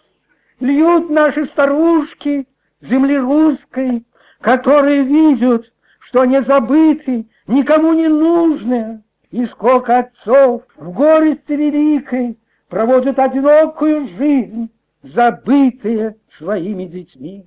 льют 0.59 1.09
наши 1.09 1.45
старушки 1.47 2.47
земли 2.81 3.17
русской, 3.17 4.05
которые 4.41 5.03
видят, 5.03 5.71
что 5.99 6.21
они 6.21 6.39
забыты, 6.41 7.27
никому 7.47 7.93
не 7.93 8.07
нужны, 8.07 9.03
и 9.31 9.45
сколько 9.47 9.99
отцов 9.99 10.63
в 10.75 10.91
горести 10.91 11.51
великой 11.51 12.39
проводят 12.67 13.19
одинокую 13.19 14.07
жизнь, 14.17 14.71
забытые 15.03 16.17
своими 16.37 16.85
детьми. 16.85 17.45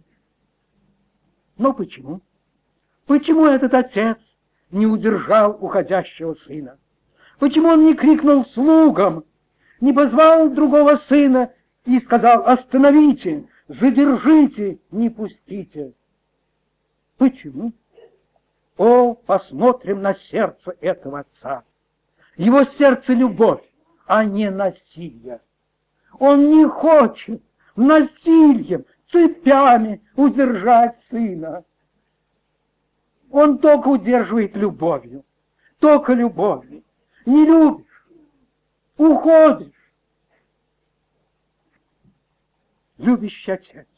Но 1.59 1.73
почему? 1.73 2.21
Почему 3.07 3.47
этот 3.47 3.75
отец 3.75 4.19
не 4.71 4.87
удержал 4.87 5.57
уходящего 5.61 6.35
сына? 6.47 6.78
Почему 7.42 7.70
он 7.70 7.87
не 7.87 7.94
крикнул 7.94 8.46
слугам, 8.54 9.25
не 9.80 9.92
позвал 9.92 10.49
другого 10.50 11.02
сына 11.08 11.52
и 11.84 11.99
сказал 11.99 12.46
«Остановите, 12.46 13.49
задержите, 13.66 14.78
не 14.92 15.11
пустите»? 15.11 15.92
Почему? 17.18 17.72
О, 18.76 19.14
посмотрим 19.14 20.02
на 20.02 20.14
сердце 20.30 20.76
этого 20.80 21.18
отца. 21.18 21.64
Его 22.37 22.62
сердце— 22.78 23.12
любовь, 23.14 23.64
а 24.06 24.25
не 24.25 24.49
насилие. 24.49 25.40
Он 26.20 26.49
не 26.49 26.64
хочет 26.68 27.42
насилием, 27.75 28.84
цепями 29.11 30.00
удержать 30.14 30.96
сына. 31.11 31.64
Он 33.32 33.58
только 33.58 33.88
удерживает 33.88 34.54
любовью, 34.54 35.25
только 35.80 36.12
любовью. 36.12 36.84
Не 37.26 37.47
любишь, 37.47 38.07
уходишь. 38.97 39.73
Любящий 42.99 43.52
отец. 43.52 43.88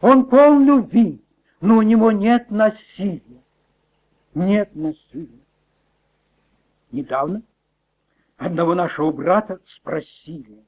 Он 0.00 0.28
полн 0.28 0.64
любви, 0.64 1.22
но 1.60 1.78
у 1.78 1.82
него 1.82 2.12
нет 2.12 2.50
насилия. 2.50 3.42
Нет 4.34 4.74
насилия. 4.74 5.44
Недавно 6.92 7.42
одного 8.36 8.74
нашего 8.74 9.10
брата 9.10 9.60
спросили, 9.76 10.64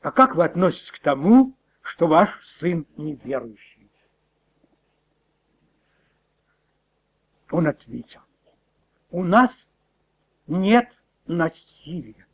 а 0.00 0.10
как 0.10 0.36
вы 0.36 0.44
относитесь 0.44 0.90
к 0.92 1.00
тому, 1.00 1.54
что 1.82 2.06
ваш 2.06 2.30
сын 2.58 2.86
неверующий? 2.96 3.90
Он 7.50 7.66
ответил, 7.66 8.20
у 9.10 9.22
нас 9.22 9.50
нет 10.48 10.88
насилия. 11.26 12.26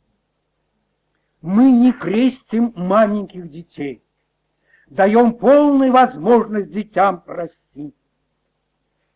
Мы 1.41 1.71
не 1.71 1.91
крестим 1.93 2.73
маленьких 2.75 3.51
детей, 3.51 4.03
даем 4.87 5.35
полную 5.35 5.91
возможность 5.91 6.71
детям 6.71 7.21
расти. 7.27 7.93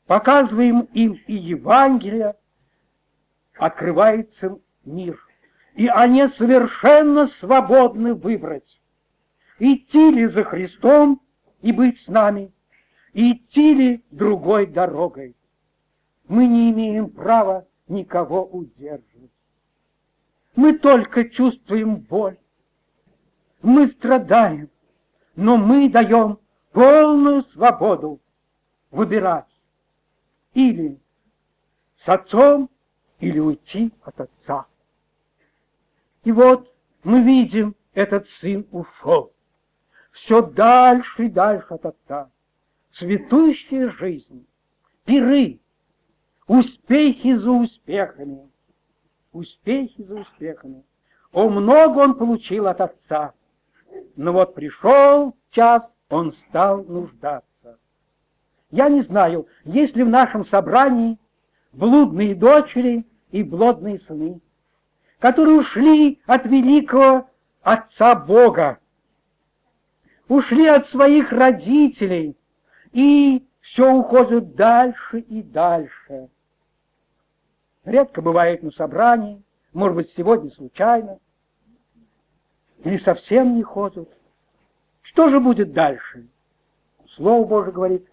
Показываем 0.05 0.81
им 0.93 1.13
и 1.25 1.33
Евангелие, 1.33 2.35
открывается 3.57 4.59
мир 4.85 5.19
и 5.79 5.87
они 5.87 6.27
совершенно 6.37 7.29
свободны 7.39 8.13
выбрать, 8.13 8.81
идти 9.59 10.11
ли 10.11 10.27
за 10.27 10.43
Христом 10.43 11.21
и 11.61 11.71
быть 11.71 11.97
с 12.01 12.07
нами, 12.09 12.51
идти 13.13 13.73
ли 13.73 14.03
другой 14.11 14.65
дорогой. 14.65 15.37
Мы 16.27 16.47
не 16.47 16.71
имеем 16.71 17.09
права 17.09 17.65
никого 17.89 18.45
удерживать. 18.45 19.31
Мы 20.55 20.77
только 20.77 21.29
чувствуем 21.29 21.97
боль. 21.97 22.37
Мы 23.61 23.89
страдаем, 23.89 24.69
но 25.35 25.57
мы 25.57 25.89
даем 25.89 26.39
полную 26.71 27.43
свободу 27.51 28.21
выбирать 28.91 29.45
или 30.53 30.99
с 32.03 32.07
отцом, 32.07 32.69
или 33.19 33.39
уйти 33.39 33.91
от 34.03 34.21
отца. 34.21 34.65
И 36.23 36.31
вот 36.31 36.73
мы 37.03 37.21
видим, 37.23 37.75
этот 37.93 38.27
сын 38.39 38.65
ушел. 38.71 39.33
Все 40.11 40.41
дальше 40.41 41.25
и 41.25 41.29
дальше 41.29 41.67
от 41.69 41.85
отца. 41.85 42.31
Цветущая 42.93 43.91
жизнь, 43.91 44.47
пиры, 45.05 45.59
успехи 46.49 47.35
за 47.35 47.49
успехами. 47.49 48.49
Успехи 49.31 50.03
за 50.03 50.15
успехами. 50.15 50.83
О, 51.31 51.47
много 51.47 51.99
он 51.99 52.15
получил 52.15 52.67
от 52.67 52.81
отца. 52.81 53.33
Но 54.17 54.33
вот 54.33 54.53
пришел 54.53 55.33
час, 55.51 55.83
он 56.09 56.33
стал 56.49 56.83
нуждаться. 56.83 57.79
Я 58.71 58.89
не 58.89 59.03
знаю, 59.03 59.47
есть 59.63 59.95
ли 59.95 60.03
в 60.03 60.09
нашем 60.09 60.45
собрании 60.47 61.17
блудные 61.71 62.35
дочери 62.35 63.05
и 63.31 63.43
блудные 63.43 64.01
сыны 64.01 64.41
которые 65.19 65.59
ушли 65.59 66.21
от 66.25 66.45
великого 66.45 67.29
Отца 67.61 68.15
Бога, 68.15 68.79
ушли 70.29 70.65
от 70.67 70.87
своих 70.89 71.31
родителей 71.31 72.37
и 72.93 73.45
все 73.61 73.91
уходят 73.91 74.55
дальше 74.55 75.19
и 75.19 75.43
дальше. 75.43 76.29
Редко 77.85 78.21
бывает 78.21 78.61
на 78.63 78.71
собрании, 78.71 79.41
может 79.73 79.95
быть, 79.95 80.13
сегодня 80.15 80.51
случайно, 80.51 81.19
или 82.83 82.97
совсем 83.03 83.55
не 83.55 83.63
ходят. 83.63 84.09
Что 85.01 85.29
же 85.29 85.39
будет 85.39 85.73
дальше? 85.73 86.27
Слово 87.15 87.45
Божие 87.47 87.73
говорит, 87.73 88.07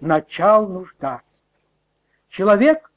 начал 0.00 0.68
нуждаться. 0.68 1.26
Человек 2.30 2.90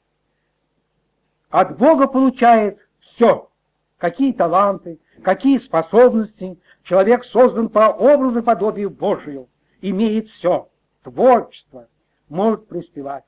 от 1.50 1.78
Бога 1.78 2.06
получает 2.06 2.78
все. 3.00 3.50
Какие 3.98 4.32
таланты, 4.32 4.98
какие 5.22 5.58
способности. 5.58 6.58
Человек 6.84 7.24
создан 7.26 7.68
по 7.68 7.88
образу 7.88 8.40
и 8.40 8.42
подобию 8.42 8.90
Божию. 8.90 9.48
Имеет 9.80 10.28
все. 10.30 10.68
Творчество. 11.02 11.88
Может 12.28 12.68
преуспевать. 12.68 13.24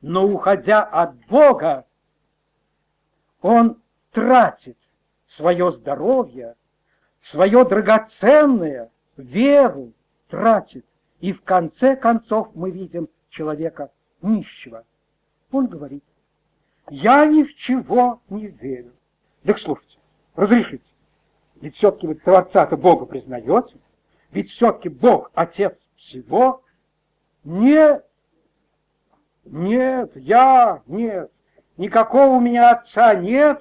Но 0.00 0.26
уходя 0.26 0.82
от 0.82 1.16
Бога, 1.26 1.86
он 3.40 3.80
тратит 4.12 4.78
свое 5.36 5.72
здоровье, 5.72 6.54
свое 7.30 7.64
драгоценное, 7.64 8.90
веру 9.16 9.92
тратит. 10.28 10.86
И 11.20 11.32
в 11.32 11.42
конце 11.42 11.96
концов 11.96 12.54
мы 12.54 12.70
видим 12.70 13.08
человека 13.30 13.90
нищего. 14.22 14.84
Он 15.50 15.66
говорит, 15.66 16.04
я 16.90 17.26
ни 17.26 17.42
в 17.42 17.54
чего 17.56 18.20
не 18.28 18.46
верю. 18.46 18.92
Так 19.44 19.58
слушайте, 19.58 19.98
разрешите. 20.36 20.84
Ведь 21.60 21.76
все-таки 21.76 22.06
вы 22.06 22.14
Творца-то 22.14 22.76
Бога 22.76 23.06
признаете. 23.06 23.76
Ведь 24.30 24.50
все-таки 24.50 24.88
Бог 24.88 25.30
Отец 25.34 25.76
всего. 25.96 26.62
Нет, 27.44 28.07
нет, 29.44 30.10
я, 30.14 30.82
нет. 30.86 31.30
Никакого 31.76 32.36
у 32.36 32.40
меня 32.40 32.70
Отца 32.72 33.14
нет. 33.14 33.60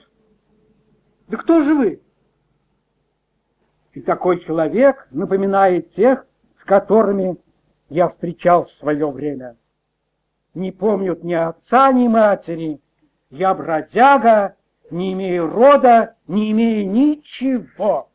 Да 1.28 1.38
кто 1.38 1.64
же 1.64 1.76
вы? 1.76 2.02
И 3.94 4.02
такой 4.02 4.44
человек 4.44 5.08
напоминает 5.12 5.94
тех, 5.94 6.26
с 6.62 6.66
которыми 6.66 7.38
я 7.90 8.10
встречал 8.10 8.66
в 8.66 8.72
свое 8.74 9.10
время. 9.10 9.58
Не 10.54 10.72
помнят 10.72 11.24
ни 11.24 11.34
отца, 11.34 11.92
ни 11.92 12.08
матери. 12.08 12.80
Я 13.30 13.54
бродяга, 13.54 14.56
не 14.90 15.14
имею 15.14 15.48
рода, 15.50 16.16
не 16.28 16.52
имею 16.52 16.90
ничего. 16.90 18.10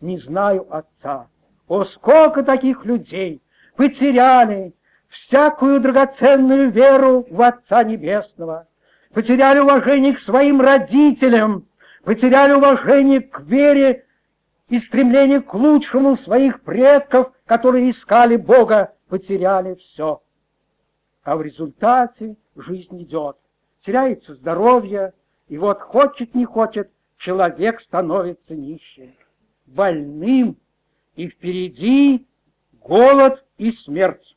Не 0.00 0.18
знаю 0.18 0.66
отца. 0.74 1.28
О, 1.68 1.84
сколько 1.84 2.42
таких 2.42 2.84
людей 2.84 3.42
потеряли 3.76 4.74
всякую 5.10 5.80
драгоценную 5.80 6.70
веру 6.70 7.26
в 7.30 7.42
Отца 7.42 7.82
Небесного, 7.84 8.66
потеряли 9.12 9.58
уважение 9.58 10.14
к 10.14 10.20
своим 10.20 10.60
родителям, 10.60 11.66
потеряли 12.04 12.52
уважение 12.52 13.20
к 13.20 13.40
вере 13.40 14.04
и 14.68 14.78
стремление 14.80 15.40
к 15.42 15.52
лучшему 15.52 16.16
своих 16.18 16.62
предков, 16.62 17.32
которые 17.46 17.90
искали 17.90 18.36
Бога, 18.36 18.94
потеряли 19.08 19.74
все. 19.74 20.22
А 21.24 21.36
в 21.36 21.42
результате 21.42 22.36
жизнь 22.56 23.02
идет. 23.02 23.36
Теряется 23.84 24.34
здоровье, 24.34 25.12
и 25.48 25.58
вот 25.58 25.80
хочет 25.80 26.34
не 26.34 26.44
хочет, 26.44 26.90
человек 27.18 27.80
становится 27.80 28.54
нищим, 28.54 29.12
больным, 29.66 30.56
и 31.16 31.28
впереди 31.28 32.26
голод 32.80 33.44
и 33.58 33.72
смерть. 33.72 34.36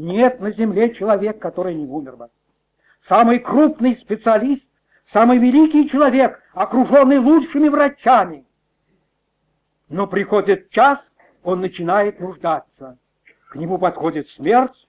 Нет 0.00 0.40
на 0.40 0.50
земле 0.52 0.94
человека, 0.94 1.38
который 1.38 1.74
не 1.74 1.84
умер 1.84 2.16
бы. 2.16 2.30
Самый 3.06 3.38
крупный 3.38 3.98
специалист, 3.98 4.64
самый 5.12 5.36
великий 5.36 5.90
человек, 5.90 6.42
окруженный 6.54 7.18
лучшими 7.18 7.68
врачами. 7.68 8.46
Но 9.90 10.06
приходит 10.06 10.70
час, 10.70 10.98
он 11.42 11.60
начинает 11.60 12.18
нуждаться. 12.18 12.98
К 13.50 13.56
нему 13.56 13.76
подходит 13.76 14.26
смерть, 14.30 14.88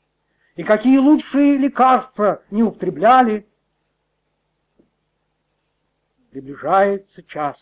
и 0.56 0.64
какие 0.64 0.98
лучшие 0.98 1.58
лекарства 1.58 2.42
не 2.50 2.64
употребляли. 2.64 3.46
Приближается 6.32 7.22
час. 7.24 7.58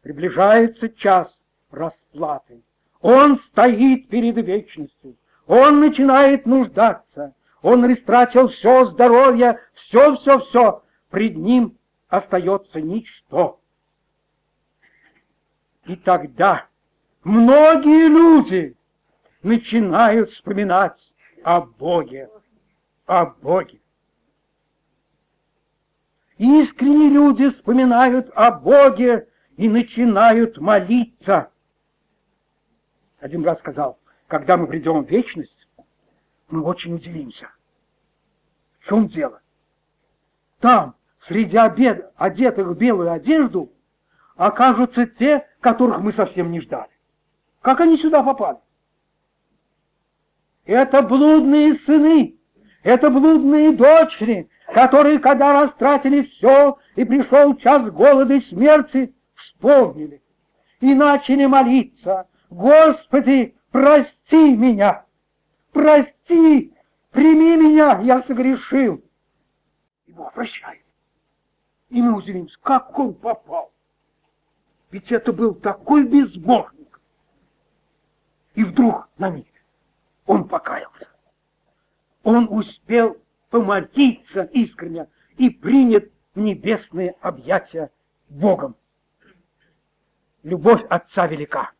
Приближается 0.00 0.88
час 0.88 1.38
расплаты. 1.70 2.62
Он 3.02 3.38
стоит 3.50 4.08
перед 4.08 4.36
вечностью. 4.36 5.16
Он 5.46 5.80
начинает 5.80 6.44
нуждаться. 6.46 7.34
Он 7.62 7.84
растратил 7.84 8.48
все 8.48 8.86
здоровье, 8.86 9.60
все-все-все. 9.74 10.82
Пред 11.10 11.36
ним 11.36 11.76
остается 12.08 12.80
ничто. 12.80 13.60
И 15.84 15.96
тогда 15.96 16.66
многие 17.22 18.08
люди 18.08 18.76
начинают 19.42 20.30
вспоминать 20.32 20.98
о 21.44 21.60
Боге, 21.60 22.28
о 23.06 23.26
Боге. 23.26 23.78
Искренние 26.38 27.10
люди 27.10 27.50
вспоминают 27.50 28.30
о 28.34 28.50
Боге 28.50 29.28
и 29.56 29.68
начинают 29.68 30.58
молиться. 30.58 31.50
Один 33.20 33.44
раз 33.44 33.58
сказал, 33.60 33.98
когда 34.28 34.56
мы 34.56 34.66
придем 34.66 35.04
в 35.04 35.10
вечность, 35.10 35.68
мы 36.48 36.62
очень 36.62 36.94
удивимся. 36.94 37.48
В 38.80 38.88
чем 38.88 39.08
дело? 39.08 39.40
Там, 40.60 40.94
среди 41.26 41.56
обед, 41.56 42.12
одетых 42.16 42.68
в 42.68 42.76
белую 42.76 43.12
одежду, 43.12 43.72
окажутся 44.36 45.06
те, 45.06 45.46
которых 45.60 46.00
мы 46.00 46.12
совсем 46.12 46.50
не 46.50 46.60
ждали. 46.60 46.90
Как 47.62 47.80
они 47.80 47.98
сюда 47.98 48.22
попали? 48.22 48.58
Это 50.64 51.02
блудные 51.02 51.74
сыны, 51.80 52.36
это 52.82 53.10
блудные 53.10 53.72
дочери, 53.72 54.48
которые, 54.74 55.18
когда 55.18 55.62
растратили 55.62 56.22
все, 56.22 56.78
и 56.96 57.04
пришел 57.04 57.54
час 57.56 57.90
голода 57.90 58.34
и 58.34 58.40
смерти, 58.48 59.14
вспомнили 59.34 60.22
и 60.80 60.94
начали 60.94 61.46
молиться. 61.46 62.26
Господи, 62.50 63.54
прости 63.76 64.56
меня, 64.56 65.04
прости, 65.70 66.72
прими 67.10 67.56
меня, 67.56 68.00
я 68.00 68.22
согрешил. 68.22 69.04
Бог 70.06 70.32
прощает. 70.32 70.82
И 71.90 72.00
мы 72.00 72.16
удивимся, 72.16 72.56
как 72.62 72.98
он 72.98 73.12
попал. 73.12 73.70
Ведь 74.90 75.12
это 75.12 75.30
был 75.30 75.54
такой 75.54 76.04
безбожник. 76.04 76.98
И 78.54 78.64
вдруг 78.64 79.10
на 79.18 79.28
миг 79.28 79.52
он 80.24 80.48
покаялся. 80.48 81.08
Он 82.22 82.48
успел 82.50 83.18
помолиться 83.50 84.44
искренне 84.54 85.06
и 85.36 85.50
принят 85.50 86.10
в 86.34 86.40
небесные 86.40 87.14
объятия 87.20 87.90
Богом. 88.30 88.74
Любовь 90.44 90.82
Отца 90.88 91.26
велика. 91.26 91.72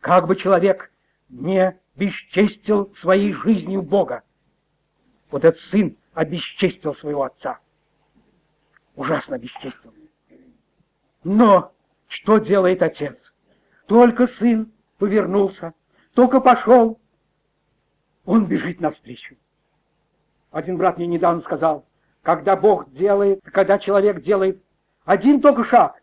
Как 0.00 0.26
бы 0.26 0.36
человек 0.36 0.90
не 1.28 1.78
бесчестил 1.96 2.94
своей 3.00 3.32
жизнью 3.32 3.82
Бога, 3.82 4.22
вот 5.30 5.44
этот 5.44 5.60
сын 5.70 5.96
обесчестил 6.12 6.94
своего 6.96 7.24
отца. 7.24 7.58
Ужасно 8.96 9.38
бесчестил. 9.38 9.92
Но 11.24 11.72
что 12.08 12.38
делает 12.38 12.82
отец? 12.82 13.16
Только 13.86 14.28
сын 14.38 14.72
повернулся, 14.98 15.74
только 16.14 16.40
пошел, 16.40 17.00
он 18.24 18.46
бежит 18.46 18.80
навстречу. 18.80 19.36
Один 20.50 20.76
брат 20.76 20.96
мне 20.96 21.06
недавно 21.06 21.42
сказал, 21.42 21.84
когда 22.22 22.56
Бог 22.56 22.90
делает, 22.92 23.40
когда 23.52 23.78
человек 23.78 24.22
делает 24.22 24.62
один 25.04 25.40
только 25.40 25.64
шаг, 25.64 26.00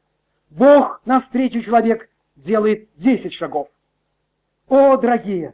Бог 0.49 1.01
навстречу 1.05 1.61
человек 1.61 2.09
делает 2.35 2.89
десять 2.97 3.33
шагов. 3.33 3.69
О, 4.67 4.97
дорогие, 4.97 5.53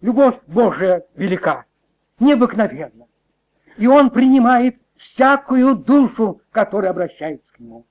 любовь 0.00 0.36
Божия 0.46 1.04
велика, 1.14 1.64
необыкновенна. 2.20 3.06
И 3.76 3.86
Он 3.86 4.10
принимает 4.10 4.76
всякую 4.96 5.76
душу, 5.76 6.40
которая 6.50 6.92
обращается 6.92 7.46
к 7.52 7.60
Нему. 7.60 7.86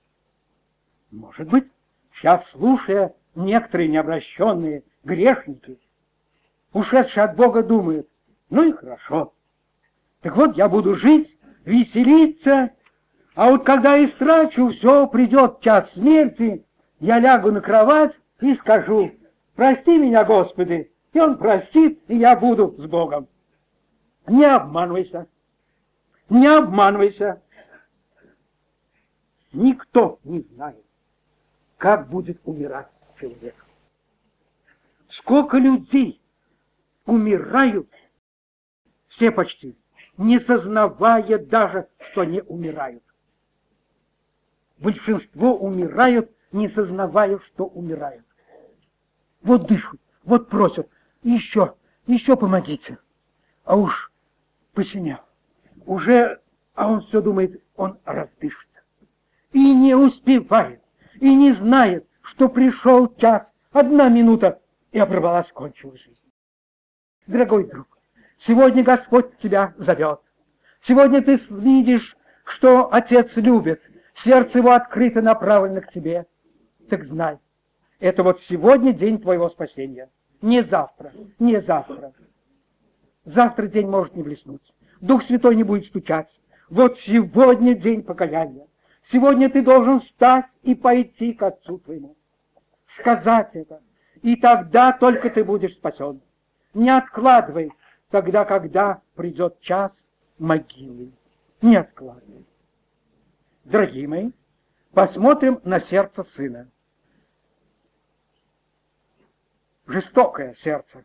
Может 1.11 1.47
быть, 1.49 1.65
сейчас 2.15 2.43
слушая 2.51 3.13
некоторые 3.35 3.89
необращенные 3.89 4.83
грешники, 5.03 5.79
ушедшие 6.71 7.23
от 7.25 7.35
Бога, 7.35 7.63
думают, 7.63 8.07
ну 8.49 8.63
и 8.63 8.71
хорошо. 8.71 9.33
Так 10.21 10.35
вот, 10.35 10.55
я 10.57 10.69
буду 10.69 10.95
жить, 10.95 11.37
веселиться, 11.65 12.71
а 13.35 13.49
вот 13.51 13.65
когда 13.65 14.03
истрачу 14.03 14.69
все, 14.69 15.07
придет 15.07 15.61
час 15.61 15.91
смерти, 15.93 16.65
я 16.99 17.19
лягу 17.19 17.51
на 17.51 17.61
кровать 17.61 18.13
и 18.41 18.55
скажу, 18.55 19.11
прости 19.55 19.97
меня, 19.97 20.23
Господи, 20.23 20.91
и 21.13 21.19
Он 21.19 21.37
простит, 21.37 22.01
и 22.07 22.17
я 22.17 22.35
буду 22.35 22.75
с 22.77 22.85
Богом. 22.85 23.27
Не 24.27 24.45
обманывайся, 24.45 25.27
не 26.29 26.47
обманывайся. 26.47 27.41
Никто 29.51 30.19
не 30.23 30.41
знает, 30.41 30.83
как 31.77 32.09
будет 32.09 32.39
умирать 32.45 32.87
человек. 33.19 33.55
Сколько 35.19 35.57
людей 35.57 36.19
умирают, 37.05 37.87
все 39.09 39.31
почти, 39.31 39.77
не 40.17 40.39
сознавая 40.39 41.37
даже, 41.37 41.87
что 42.11 42.21
они 42.21 42.41
умирают. 42.41 43.03
Большинство 44.79 45.55
умирают, 45.55 46.31
не 46.51 46.69
сознавая, 46.69 47.39
что 47.39 47.65
умирают. 47.65 48.25
Вот 49.43 49.67
дышат, 49.67 49.99
вот 50.23 50.49
просят, 50.49 50.89
еще, 51.21 51.75
еще 52.07 52.35
помогите. 52.35 52.97
А 53.65 53.75
уж 53.75 54.11
посинял. 54.73 55.19
Уже, 55.85 56.39
а 56.75 56.89
он 56.89 57.01
все 57.01 57.21
думает, 57.21 57.61
он 57.75 57.99
раздышится. 58.05 58.81
И 59.51 59.73
не 59.73 59.95
успевает, 59.95 60.81
и 61.19 61.33
не 61.33 61.53
знает, 61.53 62.07
что 62.21 62.47
пришел 62.47 63.13
час, 63.17 63.43
одна 63.71 64.07
минута, 64.09 64.61
и 64.91 64.99
оборвалась, 64.99 65.51
кончилась 65.51 66.01
жизнь. 66.01 66.17
Дорогой 67.27 67.69
друг, 67.69 67.87
сегодня 68.47 68.83
Господь 68.83 69.37
тебя 69.39 69.73
зовет. 69.77 70.21
Сегодня 70.87 71.21
ты 71.21 71.41
видишь, 71.49 72.15
что 72.45 72.93
Отец 72.93 73.29
любит, 73.35 73.81
сердце 74.23 74.59
его 74.59 74.71
открыто 74.71 75.21
направлено 75.21 75.81
к 75.81 75.91
тебе. 75.91 76.25
Так 76.89 77.05
знай, 77.05 77.39
это 78.03 78.21
вот 78.21 78.41
сегодня 78.49 78.91
день 78.91 79.17
твоего 79.17 79.49
спасения. 79.49 80.09
Не 80.41 80.61
завтра, 80.65 81.13
не 81.39 81.61
завтра. 81.61 82.11
Завтра 83.23 83.67
день 83.67 83.87
может 83.87 84.13
не 84.13 84.23
блеснуть. 84.23 84.61
Дух 84.99 85.23
Святой 85.23 85.55
не 85.55 85.63
будет 85.63 85.85
стучать. 85.85 86.27
Вот 86.69 86.99
сегодня 87.05 87.75
день 87.75 88.03
покаяния. 88.03 88.67
Сегодня 89.09 89.49
ты 89.49 89.61
должен 89.61 90.01
встать 90.01 90.47
и 90.63 90.75
пойти 90.75 91.31
к 91.31 91.43
Отцу 91.43 91.77
твоему. 91.77 92.17
Сказать 92.99 93.51
это. 93.53 93.81
И 94.21 94.35
тогда 94.35 94.91
только 94.91 95.29
ты 95.29 95.45
будешь 95.45 95.73
спасен. 95.75 96.19
Не 96.73 96.89
откладывай 96.89 97.71
тогда, 98.09 98.43
когда 98.43 99.01
придет 99.15 99.61
час 99.61 99.93
могилы. 100.39 101.13
Не 101.61 101.77
откладывай. 101.77 102.45
Дорогие 103.63 104.09
мои, 104.09 104.31
посмотрим 104.93 105.61
на 105.63 105.79
сердце 105.79 106.25
сына. 106.35 106.67
Жестокое 109.85 110.55
сердце. 110.63 111.03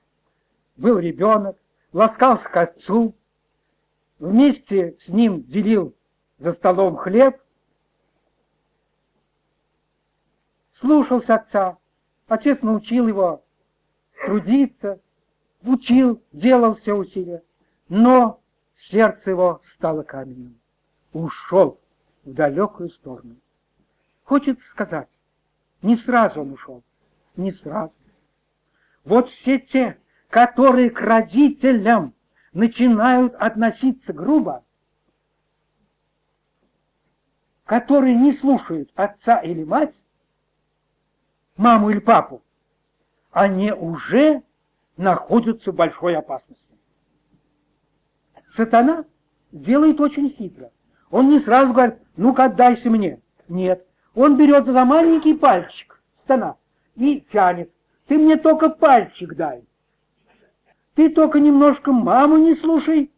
был 0.77 0.99
ребенок, 0.99 1.57
ласкался 1.93 2.49
к 2.49 2.57
отцу, 2.57 3.15
вместе 4.21 4.97
с 5.05 5.09
ним 5.09 5.43
делил 5.43 5.95
за 6.39 6.53
столом 6.55 6.97
хлеб, 6.97 7.41
слушался 10.79 11.37
отца, 11.37 11.79
отец 12.29 12.63
научил 12.63 13.09
его 13.09 13.43
трудиться, 14.25 15.01
учил, 15.63 16.23
делал 16.33 16.77
все 16.77 16.95
усилия, 16.95 17.43
но 17.89 18.41
сердце 18.91 19.31
его 19.31 19.61
стало 19.75 20.05
каменным, 20.05 20.61
ушел 21.13 21.81
в 22.25 22.33
далекую 22.33 22.91
сторону. 22.91 23.37
Хочет 24.23 24.61
сказать, 24.71 25.09
не 25.83 25.97
сразу 25.97 26.43
он 26.43 26.53
ушел, 26.53 26.85
не 27.37 27.51
сразу. 27.53 27.93
Вот 29.09 29.31
все 29.31 29.59
те, 29.59 29.97
которые 30.29 30.91
к 30.91 31.01
родителям 31.01 32.13
начинают 32.53 33.35
относиться 33.37 34.13
грубо, 34.13 34.67
которые 37.65 38.15
не 38.15 38.35
слушают 38.37 38.91
отца 38.95 39.39
или 39.39 39.65
мать, 39.65 39.95
маму 41.57 41.89
или 41.89 42.01
папу, 42.01 42.43
они 43.31 43.73
уже 43.73 44.43
находятся 44.99 45.73
в 45.73 45.75
большой 45.75 46.15
опасности. 46.15 46.63
Сатана 48.57 49.07
делает 49.53 50.01
очень 50.01 50.35
хитро. 50.37 50.71
Он 51.11 51.31
не 51.31 51.41
сразу 51.41 51.73
говорит, 51.73 51.97
ну-ка 52.19 52.45
отдайся 52.45 52.91
мне. 52.91 53.23
Нет. 53.49 53.87
Он 54.15 54.37
берет 54.37 54.67
за 54.67 54.85
маленький 54.85 55.33
пальчик 55.33 56.03
сатана 56.27 56.57
и 56.95 57.23
тянет. 57.33 57.73
Ты 58.09 58.17
мне 58.17 58.39
только 58.39 58.71
пальчик 58.71 59.35
дай. 59.35 59.63
Ты 60.95 61.11
только 61.11 61.39
немножко 61.39 61.93
маму 61.93 62.39
не 62.39 62.57
слушай. 62.57 63.13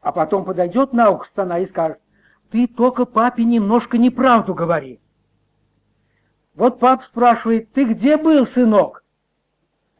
А 0.00 0.12
потом 0.12 0.44
подойдет 0.44 0.92
на 0.92 1.10
ухо 1.10 1.28
сатана 1.28 1.58
и 1.58 1.68
скажет, 1.68 2.00
ты 2.50 2.66
только 2.66 3.04
папе 3.04 3.44
немножко 3.44 3.98
неправду 3.98 4.54
говори. 4.54 4.98
Вот 6.54 6.80
пап 6.80 7.04
спрашивает, 7.04 7.70
ты 7.72 7.84
где 7.84 8.16
был, 8.16 8.46
сынок? 8.48 9.04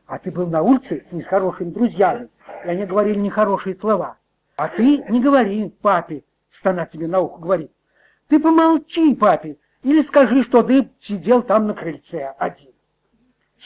А 0.06 0.18
ты 0.18 0.30
был 0.30 0.46
на 0.46 0.62
улице 0.62 1.04
с 1.10 1.12
нехорошими 1.12 1.70
друзьями, 1.70 2.30
и 2.64 2.68
они 2.68 2.86
говорили 2.86 3.18
нехорошие 3.18 3.76
слова. 3.76 4.16
А 4.56 4.68
ты 4.68 5.04
не 5.10 5.20
говори 5.20 5.68
папе, 5.82 6.24
стана 6.60 6.86
тебе 6.86 7.08
на 7.08 7.20
ухо 7.20 7.40
говорит. 7.40 7.70
Ты 8.28 8.40
помолчи 8.40 9.14
папе, 9.14 9.58
или 9.82 10.02
скажи, 10.04 10.44
что 10.44 10.62
ты 10.62 10.88
сидел 11.02 11.42
там 11.42 11.66
на 11.66 11.74
крыльце 11.74 12.34
один. 12.38 12.75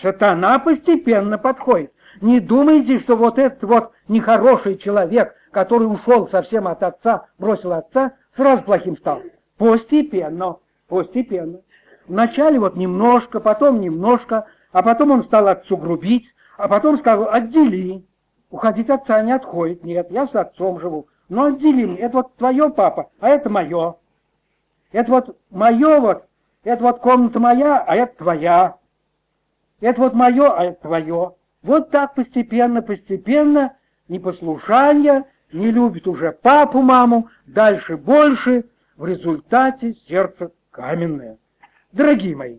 Сатана 0.02 0.58
постепенно 0.58 1.38
подходит. 1.38 1.92
Не 2.20 2.40
думайте, 2.40 3.00
что 3.00 3.16
вот 3.16 3.38
этот 3.38 3.62
вот 3.62 3.92
нехороший 4.08 4.76
человек, 4.78 5.34
который 5.52 5.84
ушел 5.84 6.28
совсем 6.30 6.66
от 6.68 6.82
отца, 6.82 7.26
бросил 7.38 7.72
отца, 7.72 8.12
сразу 8.36 8.62
плохим 8.62 8.96
стал. 8.96 9.20
Постепенно, 9.58 10.56
постепенно. 10.88 11.60
Вначале 12.08 12.58
вот 12.58 12.76
немножко, 12.76 13.40
потом 13.40 13.80
немножко, 13.80 14.46
а 14.72 14.82
потом 14.82 15.12
он 15.12 15.24
стал 15.24 15.48
отцу 15.48 15.76
грубить, 15.76 16.26
а 16.56 16.68
потом 16.68 16.98
сказал, 16.98 17.28
отдели. 17.30 18.04
Уходить 18.50 18.90
отца 18.90 19.22
не 19.22 19.32
отходит. 19.32 19.84
Нет, 19.84 20.10
я 20.10 20.26
с 20.26 20.34
отцом 20.34 20.80
живу. 20.80 21.06
Но 21.28 21.44
отдели 21.44 21.84
мне. 21.84 21.98
Это 21.98 22.18
вот 22.18 22.36
твое, 22.36 22.68
папа, 22.70 23.10
а 23.20 23.28
это 23.28 23.48
мое. 23.48 23.94
Это 24.90 25.10
вот 25.10 25.36
мое 25.50 26.00
вот, 26.00 26.24
это 26.64 26.82
вот 26.82 26.98
комната 26.98 27.38
моя, 27.38 27.78
а 27.78 27.94
это 27.94 28.16
твоя. 28.16 28.79
Это 29.80 30.00
вот 30.00 30.14
мое, 30.14 30.50
а 30.50 30.64
это 30.64 30.82
твое. 30.82 31.34
Вот 31.62 31.90
так 31.90 32.14
постепенно, 32.14 32.82
постепенно, 32.82 33.74
непослушание, 34.08 35.24
не 35.52 35.70
любит 35.70 36.06
уже 36.06 36.32
папу, 36.32 36.80
маму, 36.80 37.28
дальше 37.46 37.96
больше, 37.96 38.64
в 38.96 39.06
результате 39.06 39.94
сердце 40.08 40.52
каменное. 40.70 41.38
Дорогие 41.92 42.36
мои, 42.36 42.58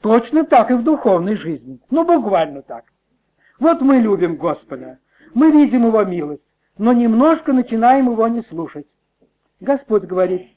точно 0.00 0.44
так 0.44 0.70
и 0.70 0.74
в 0.74 0.82
духовной 0.82 1.36
жизни, 1.36 1.80
ну 1.90 2.04
буквально 2.04 2.62
так. 2.62 2.84
Вот 3.58 3.80
мы 3.80 3.96
любим 3.96 4.36
Господа, 4.36 4.98
мы 5.34 5.50
видим 5.50 5.86
Его 5.86 6.04
милость, 6.04 6.42
но 6.78 6.92
немножко 6.92 7.52
начинаем 7.52 8.10
Его 8.10 8.26
не 8.28 8.42
слушать. 8.42 8.86
Господь 9.60 10.04
говорит, 10.04 10.48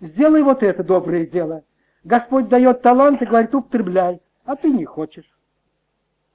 сделай 0.00 0.42
вот 0.42 0.62
это 0.62 0.82
доброе 0.82 1.26
дело. 1.26 1.62
Господь 2.04 2.48
дает 2.48 2.82
талант 2.82 3.22
и 3.22 3.26
говорит, 3.26 3.54
употребляй, 3.54 4.20
а 4.44 4.56
ты 4.56 4.70
не 4.70 4.84
хочешь. 4.84 5.30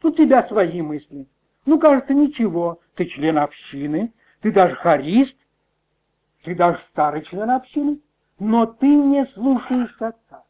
У 0.06 0.12
тебя 0.12 0.48
свои 0.48 0.84
мысли. 0.84 1.26
Ну, 1.66 1.80
кажется, 1.80 2.14
ничего, 2.14 2.80
ты 2.94 3.06
член 3.06 3.40
общины, 3.40 4.14
ты 4.42 4.52
даже 4.52 4.76
харист, 4.76 5.36
ты 6.44 6.54
даже 6.54 6.80
старый 6.92 7.24
член 7.24 7.50
общины, 7.50 8.00
но 8.38 8.68
ты 8.68 8.86
не 8.86 9.26
слушаешь 9.34 9.96
отца. 10.00 10.44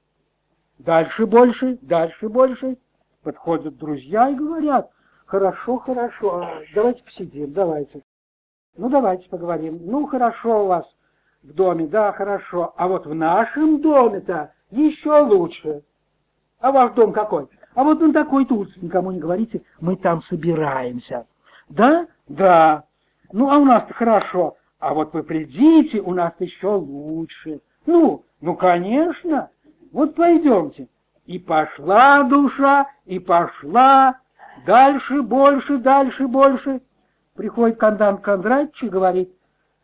Дальше 0.78 1.26
больше, 1.26 1.78
дальше 1.82 2.28
больше. 2.28 2.78
Подходят 3.24 3.78
друзья 3.78 4.28
и 4.28 4.36
говорят, 4.36 4.92
хорошо, 5.26 5.78
хорошо, 5.78 6.50
давайте 6.74 7.02
посидим, 7.06 7.54
давайте. 7.54 8.04
Ну, 8.76 8.90
давайте 8.90 9.30
поговорим. 9.30 9.80
Ну, 9.86 10.06
хорошо 10.06 10.66
у 10.66 10.68
вас 10.68 10.86
в 11.44 11.54
доме, 11.54 11.88
да, 11.88 12.12
хорошо. 12.12 12.74
А 12.76 12.90
вот 12.90 13.08
в 13.08 13.16
нашем 13.16 13.82
доме-то 13.82 14.54
еще 14.70 15.22
лучше. 15.22 15.82
А 16.60 16.74
ваш 16.74 16.92
дом 16.92 17.14
какой? 17.14 17.48
А 17.76 17.84
вот 17.84 18.02
он 18.02 18.14
такой 18.14 18.46
тут, 18.46 18.76
никому 18.82 19.12
не 19.12 19.20
говорите, 19.20 19.62
мы 19.82 19.98
там 19.98 20.24
собираемся. 20.24 21.28
Да? 21.70 22.08
Да. 22.28 22.86
Ну, 23.32 23.52
а 23.52 23.58
у 23.58 23.66
нас-то 23.66 23.94
хорошо. 23.94 24.56
А 24.80 24.94
вот 24.94 25.14
вы 25.14 25.24
придите, 25.24 26.00
у 26.00 26.14
нас 26.14 26.34
еще 26.40 26.76
лучше. 26.76 27.60
Ну, 27.86 28.24
ну, 28.40 28.56
конечно. 28.56 29.50
Вот 29.92 30.16
пойдемте. 30.16 30.88
И 31.26 31.38
пошла 31.38 32.24
душа, 32.24 32.88
и 33.06 33.20
пошла. 33.20 34.20
Дальше, 34.66 35.22
больше, 35.22 35.78
дальше, 35.78 36.28
больше. 36.28 36.82
Приходит 37.36 37.78
комендант 37.78 38.22
Кондратьевич 38.22 38.84
и 38.84 38.90
говорит, 38.90 39.32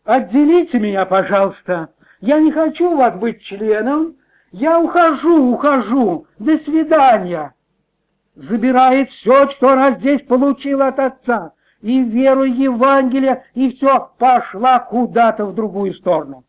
отделите 0.06 0.80
меня, 0.80 1.06
пожалуйста. 1.06 1.89
Я 2.21 2.39
не 2.39 2.51
хочу 2.51 2.95
вас 2.95 3.15
быть 3.17 3.41
членом. 3.41 4.15
Я 4.51 4.80
ухожу, 4.80 5.51
ухожу. 5.51 6.27
До 6.39 6.58
свидания. 6.60 7.54
Забирает 8.36 9.10
все, 9.12 9.50
что 9.52 9.70
она 9.70 9.91
здесь 9.91 10.22
получила 10.24 10.88
от 10.88 11.00
отца 11.00 11.54
и 11.82 12.02
веру 12.02 12.44
Евангелия, 12.44 13.46
и 13.54 13.74
все, 13.74 14.12
пошла 14.17 14.80
куда-то 14.80 15.46
в 15.46 15.56
другую 15.56 15.94
сторону. 15.96 16.46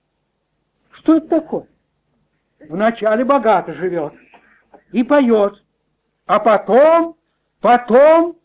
Что 0.93 1.17
это 1.17 1.29
такое? 1.29 1.67
Вначале 2.69 3.25
богато 3.25 3.75
живет 3.75 4.13
и 4.93 5.03
поет, 5.03 5.55
а 6.27 6.39
потом, 6.39 7.17
потом 7.61 8.37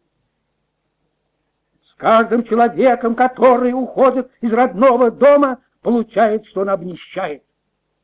с 1.83 1.93
каждым 1.95 2.43
человеком, 2.45 3.15
который 3.15 3.73
уходит 3.73 4.31
из 4.41 4.51
родного 4.51 5.11
дома, 5.11 5.59
получает, 5.83 6.45
что 6.47 6.61
он 6.61 6.69
обнищает. 6.69 7.43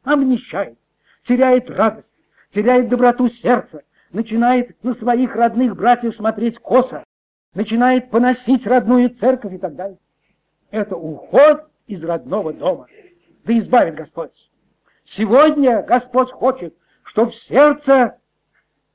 Обнищает, 0.03 0.77
теряет 1.25 1.69
радость, 1.69 2.07
теряет 2.53 2.89
доброту 2.89 3.29
сердца, 3.29 3.81
начинает 4.13 4.81
на 4.83 4.93
своих 4.95 5.35
родных 5.35 5.75
братьев 5.75 6.15
смотреть 6.15 6.57
косо, 6.59 7.03
начинает 7.53 8.09
поносить 8.09 8.65
родную 8.65 9.09
церковь 9.17 9.53
и 9.53 9.57
так 9.57 9.75
далее. 9.75 9.97
Это 10.71 10.95
уход 10.95 11.67
из 11.87 12.01
родного 12.03 12.53
дома. 12.53 12.87
Да 13.43 13.57
избавит 13.57 13.95
Господь. 13.95 14.31
Сегодня 15.17 15.83
Господь 15.83 16.31
хочет, 16.31 16.75
чтобы 17.03 17.33
сердце 17.47 18.17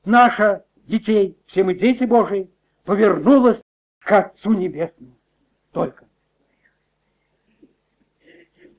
наше, 0.03 0.63
детей, 0.87 1.37
все 1.47 1.63
мы 1.63 1.75
дети 1.75 2.03
Божии, 2.05 2.49
повернулось 2.85 3.61
к 3.99 4.11
Отцу 4.11 4.53
Небесному. 4.53 5.13
Только. 5.71 6.05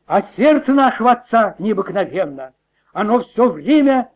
А 0.07 0.29
сердце 0.37 0.73
нашего 0.73 1.13
Отца 1.13 1.55
необыкновенно. 1.59 2.53
Оно 2.93 3.23
все 3.23 3.49
время 3.49 4.11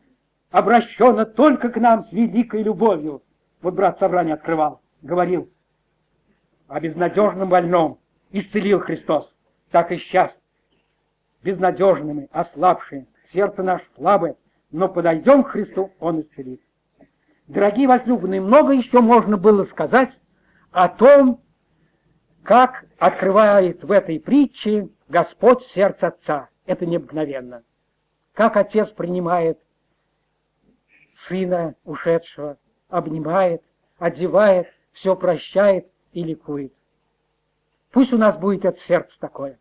обращено 0.54 1.24
только 1.24 1.68
к 1.68 1.76
нам 1.78 2.06
с 2.06 2.12
великой 2.12 2.62
любовью. 2.62 3.22
Вот 3.60 3.74
брат 3.74 3.98
собрание 3.98 4.34
открывал 4.34 4.80
говорил 5.02 5.50
о 6.68 6.78
безнадежном 6.78 7.48
больном, 7.48 7.98
исцелил 8.30 8.78
Христос. 8.78 9.28
Так 9.72 9.90
и 9.90 9.98
сейчас, 9.98 10.30
безнадежными, 11.42 12.28
ослабшие, 12.30 13.08
сердце 13.32 13.64
наше 13.64 13.84
слабое, 13.96 14.36
но 14.70 14.88
подойдем 14.88 15.42
к 15.42 15.48
Христу, 15.48 15.90
Он 15.98 16.20
исцелит. 16.20 16.60
Дорогие 17.48 17.88
возлюбленные, 17.88 18.40
много 18.40 18.74
еще 18.74 19.00
можно 19.00 19.36
было 19.36 19.64
сказать 19.66 20.12
о 20.70 20.88
том, 20.88 21.40
как 22.44 22.84
открывает 22.98 23.82
в 23.82 23.90
этой 23.90 24.20
притче 24.20 24.88
Господь 25.08 25.64
сердце 25.74 26.06
Отца. 26.06 26.48
Это 26.64 26.86
необыкновенно. 26.86 27.64
Как 28.34 28.56
Отец 28.56 28.88
принимает 28.90 29.58
Сына 31.28 31.74
ушедшего, 31.84 32.58
обнимает, 32.88 33.62
одевает, 33.98 34.68
все 34.92 35.16
прощает 35.16 35.86
и 36.12 36.22
ликует. 36.22 36.72
Пусть 37.90 38.12
у 38.12 38.18
нас 38.18 38.36
будет 38.38 38.64
это 38.64 38.78
сердце 38.86 39.12
такое. 39.20 39.58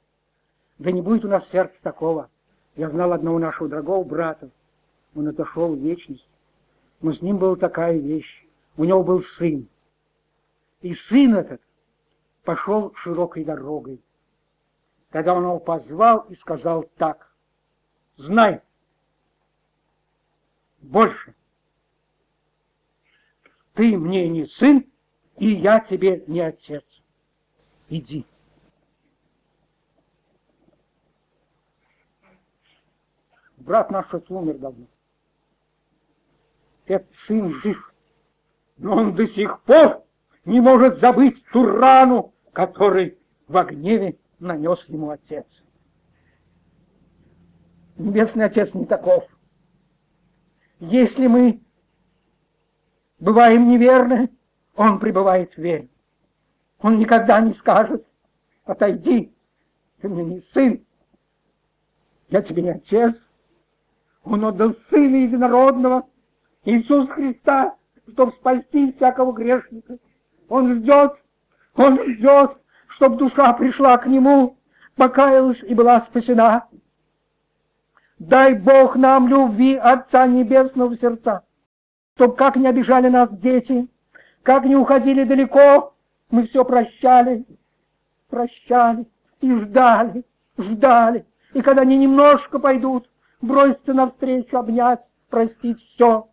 Да 0.79 0.91
не 0.91 1.01
будет 1.01 1.23
у 1.23 1.27
нас 1.27 1.47
сердца 1.49 1.75
такого. 1.81 2.29
Я 2.75 2.89
знал 2.89 3.13
одного 3.13 3.39
нашего 3.39 3.69
дорогого 3.69 4.03
брата. 4.03 4.49
Он 5.15 5.27
отошел 5.27 5.75
в 5.75 5.79
вечность. 5.79 6.27
Но 7.01 7.13
с 7.13 7.21
ним 7.21 7.37
была 7.37 7.55
такая 7.55 7.97
вещь. 7.97 8.45
У 8.75 8.83
него 8.83 9.03
был 9.03 9.23
сын. 9.37 9.67
И 10.81 10.95
сын 11.09 11.35
этот 11.35 11.61
пошел 12.43 12.93
широкой 12.95 13.45
дорогой. 13.45 14.01
Тогда 15.11 15.35
он 15.35 15.43
его 15.43 15.59
позвал 15.59 16.21
и 16.29 16.35
сказал 16.37 16.89
так. 16.97 17.31
Знай, 18.17 18.61
больше. 20.81 21.35
Ты 23.73 23.97
мне 23.97 24.27
не 24.29 24.45
сын, 24.45 24.85
и 25.37 25.51
я 25.53 25.79
тебе 25.79 26.23
не 26.27 26.41
отец. 26.41 26.83
Иди. 27.89 28.25
Брат 33.57 33.89
наш 33.91 34.05
умер 34.29 34.57
давно. 34.59 34.85
Этот 36.85 37.09
сын 37.27 37.53
жив, 37.61 37.93
но 38.77 38.97
он 38.97 39.15
до 39.15 39.27
сих 39.29 39.61
пор 39.61 40.03
не 40.45 40.59
может 40.59 40.99
забыть 40.99 41.43
ту 41.53 41.65
рану, 41.65 42.33
который 42.51 43.17
в 43.47 43.63
гневе 43.63 44.17
нанес 44.39 44.79
ему 44.87 45.09
отец. 45.09 45.45
Небесный 47.95 48.45
Отец 48.45 48.73
не 48.73 48.85
таков. 48.85 49.23
Если 50.79 51.27
мы 51.27 51.62
бываем 53.23 53.69
неверны, 53.69 54.29
Он 54.75 54.99
пребывает 54.99 55.53
в 55.53 55.57
вере. 55.57 55.87
Он 56.79 56.97
никогда 56.97 57.39
не 57.39 57.53
скажет, 57.53 58.05
отойди, 58.65 59.33
ты 60.01 60.09
мне 60.09 60.23
не 60.25 60.43
сын, 60.53 60.83
я 62.29 62.41
тебе 62.41 62.63
не 62.63 62.71
отец. 62.71 63.15
Он 64.25 64.43
отдал 64.43 64.75
Сына 64.89 65.15
Единородного, 65.15 66.07
Иисус 66.65 67.09
Христа, 67.09 67.75
чтобы 68.11 68.31
спасти 68.33 68.93
всякого 68.93 69.31
грешника. 69.31 69.97
Он 70.49 70.75
ждет, 70.75 71.13
Он 71.75 71.99
ждет, 72.13 72.57
чтобы 72.89 73.17
душа 73.17 73.53
пришла 73.53 73.97
к 73.97 74.07
Нему, 74.07 74.57
покаялась 74.95 75.61
и 75.63 75.73
была 75.73 76.01
спасена. 76.09 76.67
Дай 78.19 78.53
Бог 78.53 78.95
нам 78.95 79.27
любви 79.27 79.75
Отца 79.75 80.27
Небесного 80.27 80.89
в 80.89 80.99
сердца, 80.99 81.43
чтоб 82.15 82.35
как 82.37 82.55
не 82.55 82.67
обижали 82.67 83.09
нас 83.09 83.29
дети, 83.31 83.87
как 84.43 84.65
не 84.65 84.75
уходили 84.75 85.23
далеко, 85.23 85.93
мы 86.29 86.47
все 86.47 86.63
прощали, 86.65 87.45
прощали 88.29 89.05
и 89.41 89.51
ждали, 89.51 90.23
ждали. 90.57 91.25
И 91.53 91.61
когда 91.61 91.81
они 91.83 91.97
немножко 91.97 92.59
пойдут, 92.59 93.09
броситься 93.41 93.93
навстречу, 93.93 94.57
обнять, 94.57 95.01
простить 95.29 95.79
все. 95.79 96.27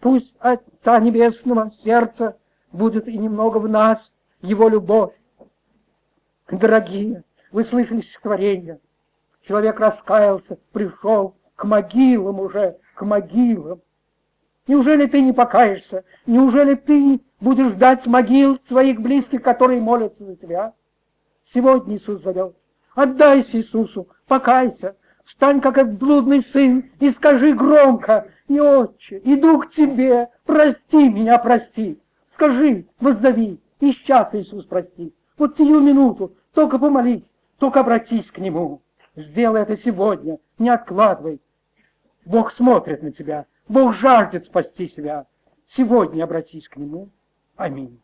Пусть 0.00 0.34
Отца 0.38 1.00
Небесного 1.00 1.72
сердца 1.82 2.36
будет 2.72 3.08
и 3.08 3.16
немного 3.16 3.58
в 3.58 3.68
нас 3.68 3.98
Его 4.40 4.68
любовь. 4.68 5.14
Дорогие, 6.50 7.24
вы 7.50 7.64
слышали 7.64 8.02
стихотворение. 8.02 8.78
Человек 9.42 9.80
раскаялся, 9.80 10.58
пришел 10.72 11.34
к 11.56 11.64
могилам 11.64 12.40
уже, 12.40 12.76
к 12.94 13.04
могилам. 13.04 13.80
Неужели 14.66 15.06
ты 15.06 15.20
не 15.20 15.32
покаешься? 15.32 16.04
Неужели 16.26 16.74
ты 16.74 17.20
будешь 17.40 17.72
ждать 17.74 18.04
могил 18.06 18.58
своих 18.68 19.00
близких, 19.00 19.42
которые 19.42 19.80
молятся 19.80 20.24
за 20.24 20.36
тебя? 20.36 20.72
Сегодня 21.54 21.96
Иисус 21.96 22.22
зовет. 22.22 22.56
Отдайся 22.94 23.58
Иисусу, 23.58 24.08
покайся, 24.26 24.96
встань, 25.26 25.60
как 25.60 25.78
этот 25.78 25.98
блудный 25.98 26.44
сын, 26.52 26.90
и 26.98 27.10
скажи 27.12 27.52
громко, 27.52 28.28
«И, 28.48 28.58
Отче, 28.60 29.20
иду 29.24 29.58
к 29.58 29.72
тебе, 29.72 30.28
прости 30.44 31.08
меня, 31.08 31.38
прости». 31.38 32.00
Скажи, 32.34 32.86
воздави, 33.00 33.60
и 33.80 33.92
сейчас 33.92 34.28
Иисус 34.34 34.64
прости. 34.66 35.12
Вот 35.38 35.56
сию 35.56 35.80
минуту, 35.80 36.32
только 36.54 36.78
помолись, 36.78 37.24
только 37.58 37.80
обратись 37.80 38.30
к 38.30 38.38
Нему. 38.38 38.82
Сделай 39.16 39.62
это 39.62 39.76
сегодня, 39.78 40.38
не 40.58 40.68
откладывай. 40.68 41.40
Бог 42.24 42.52
смотрит 42.54 43.02
на 43.02 43.12
тебя, 43.12 43.46
Бог 43.68 43.94
жаждет 43.96 44.46
спасти 44.46 44.88
себя. 44.88 45.26
Сегодня 45.76 46.24
обратись 46.24 46.68
к 46.68 46.76
Нему. 46.76 47.10
Аминь. 47.56 48.00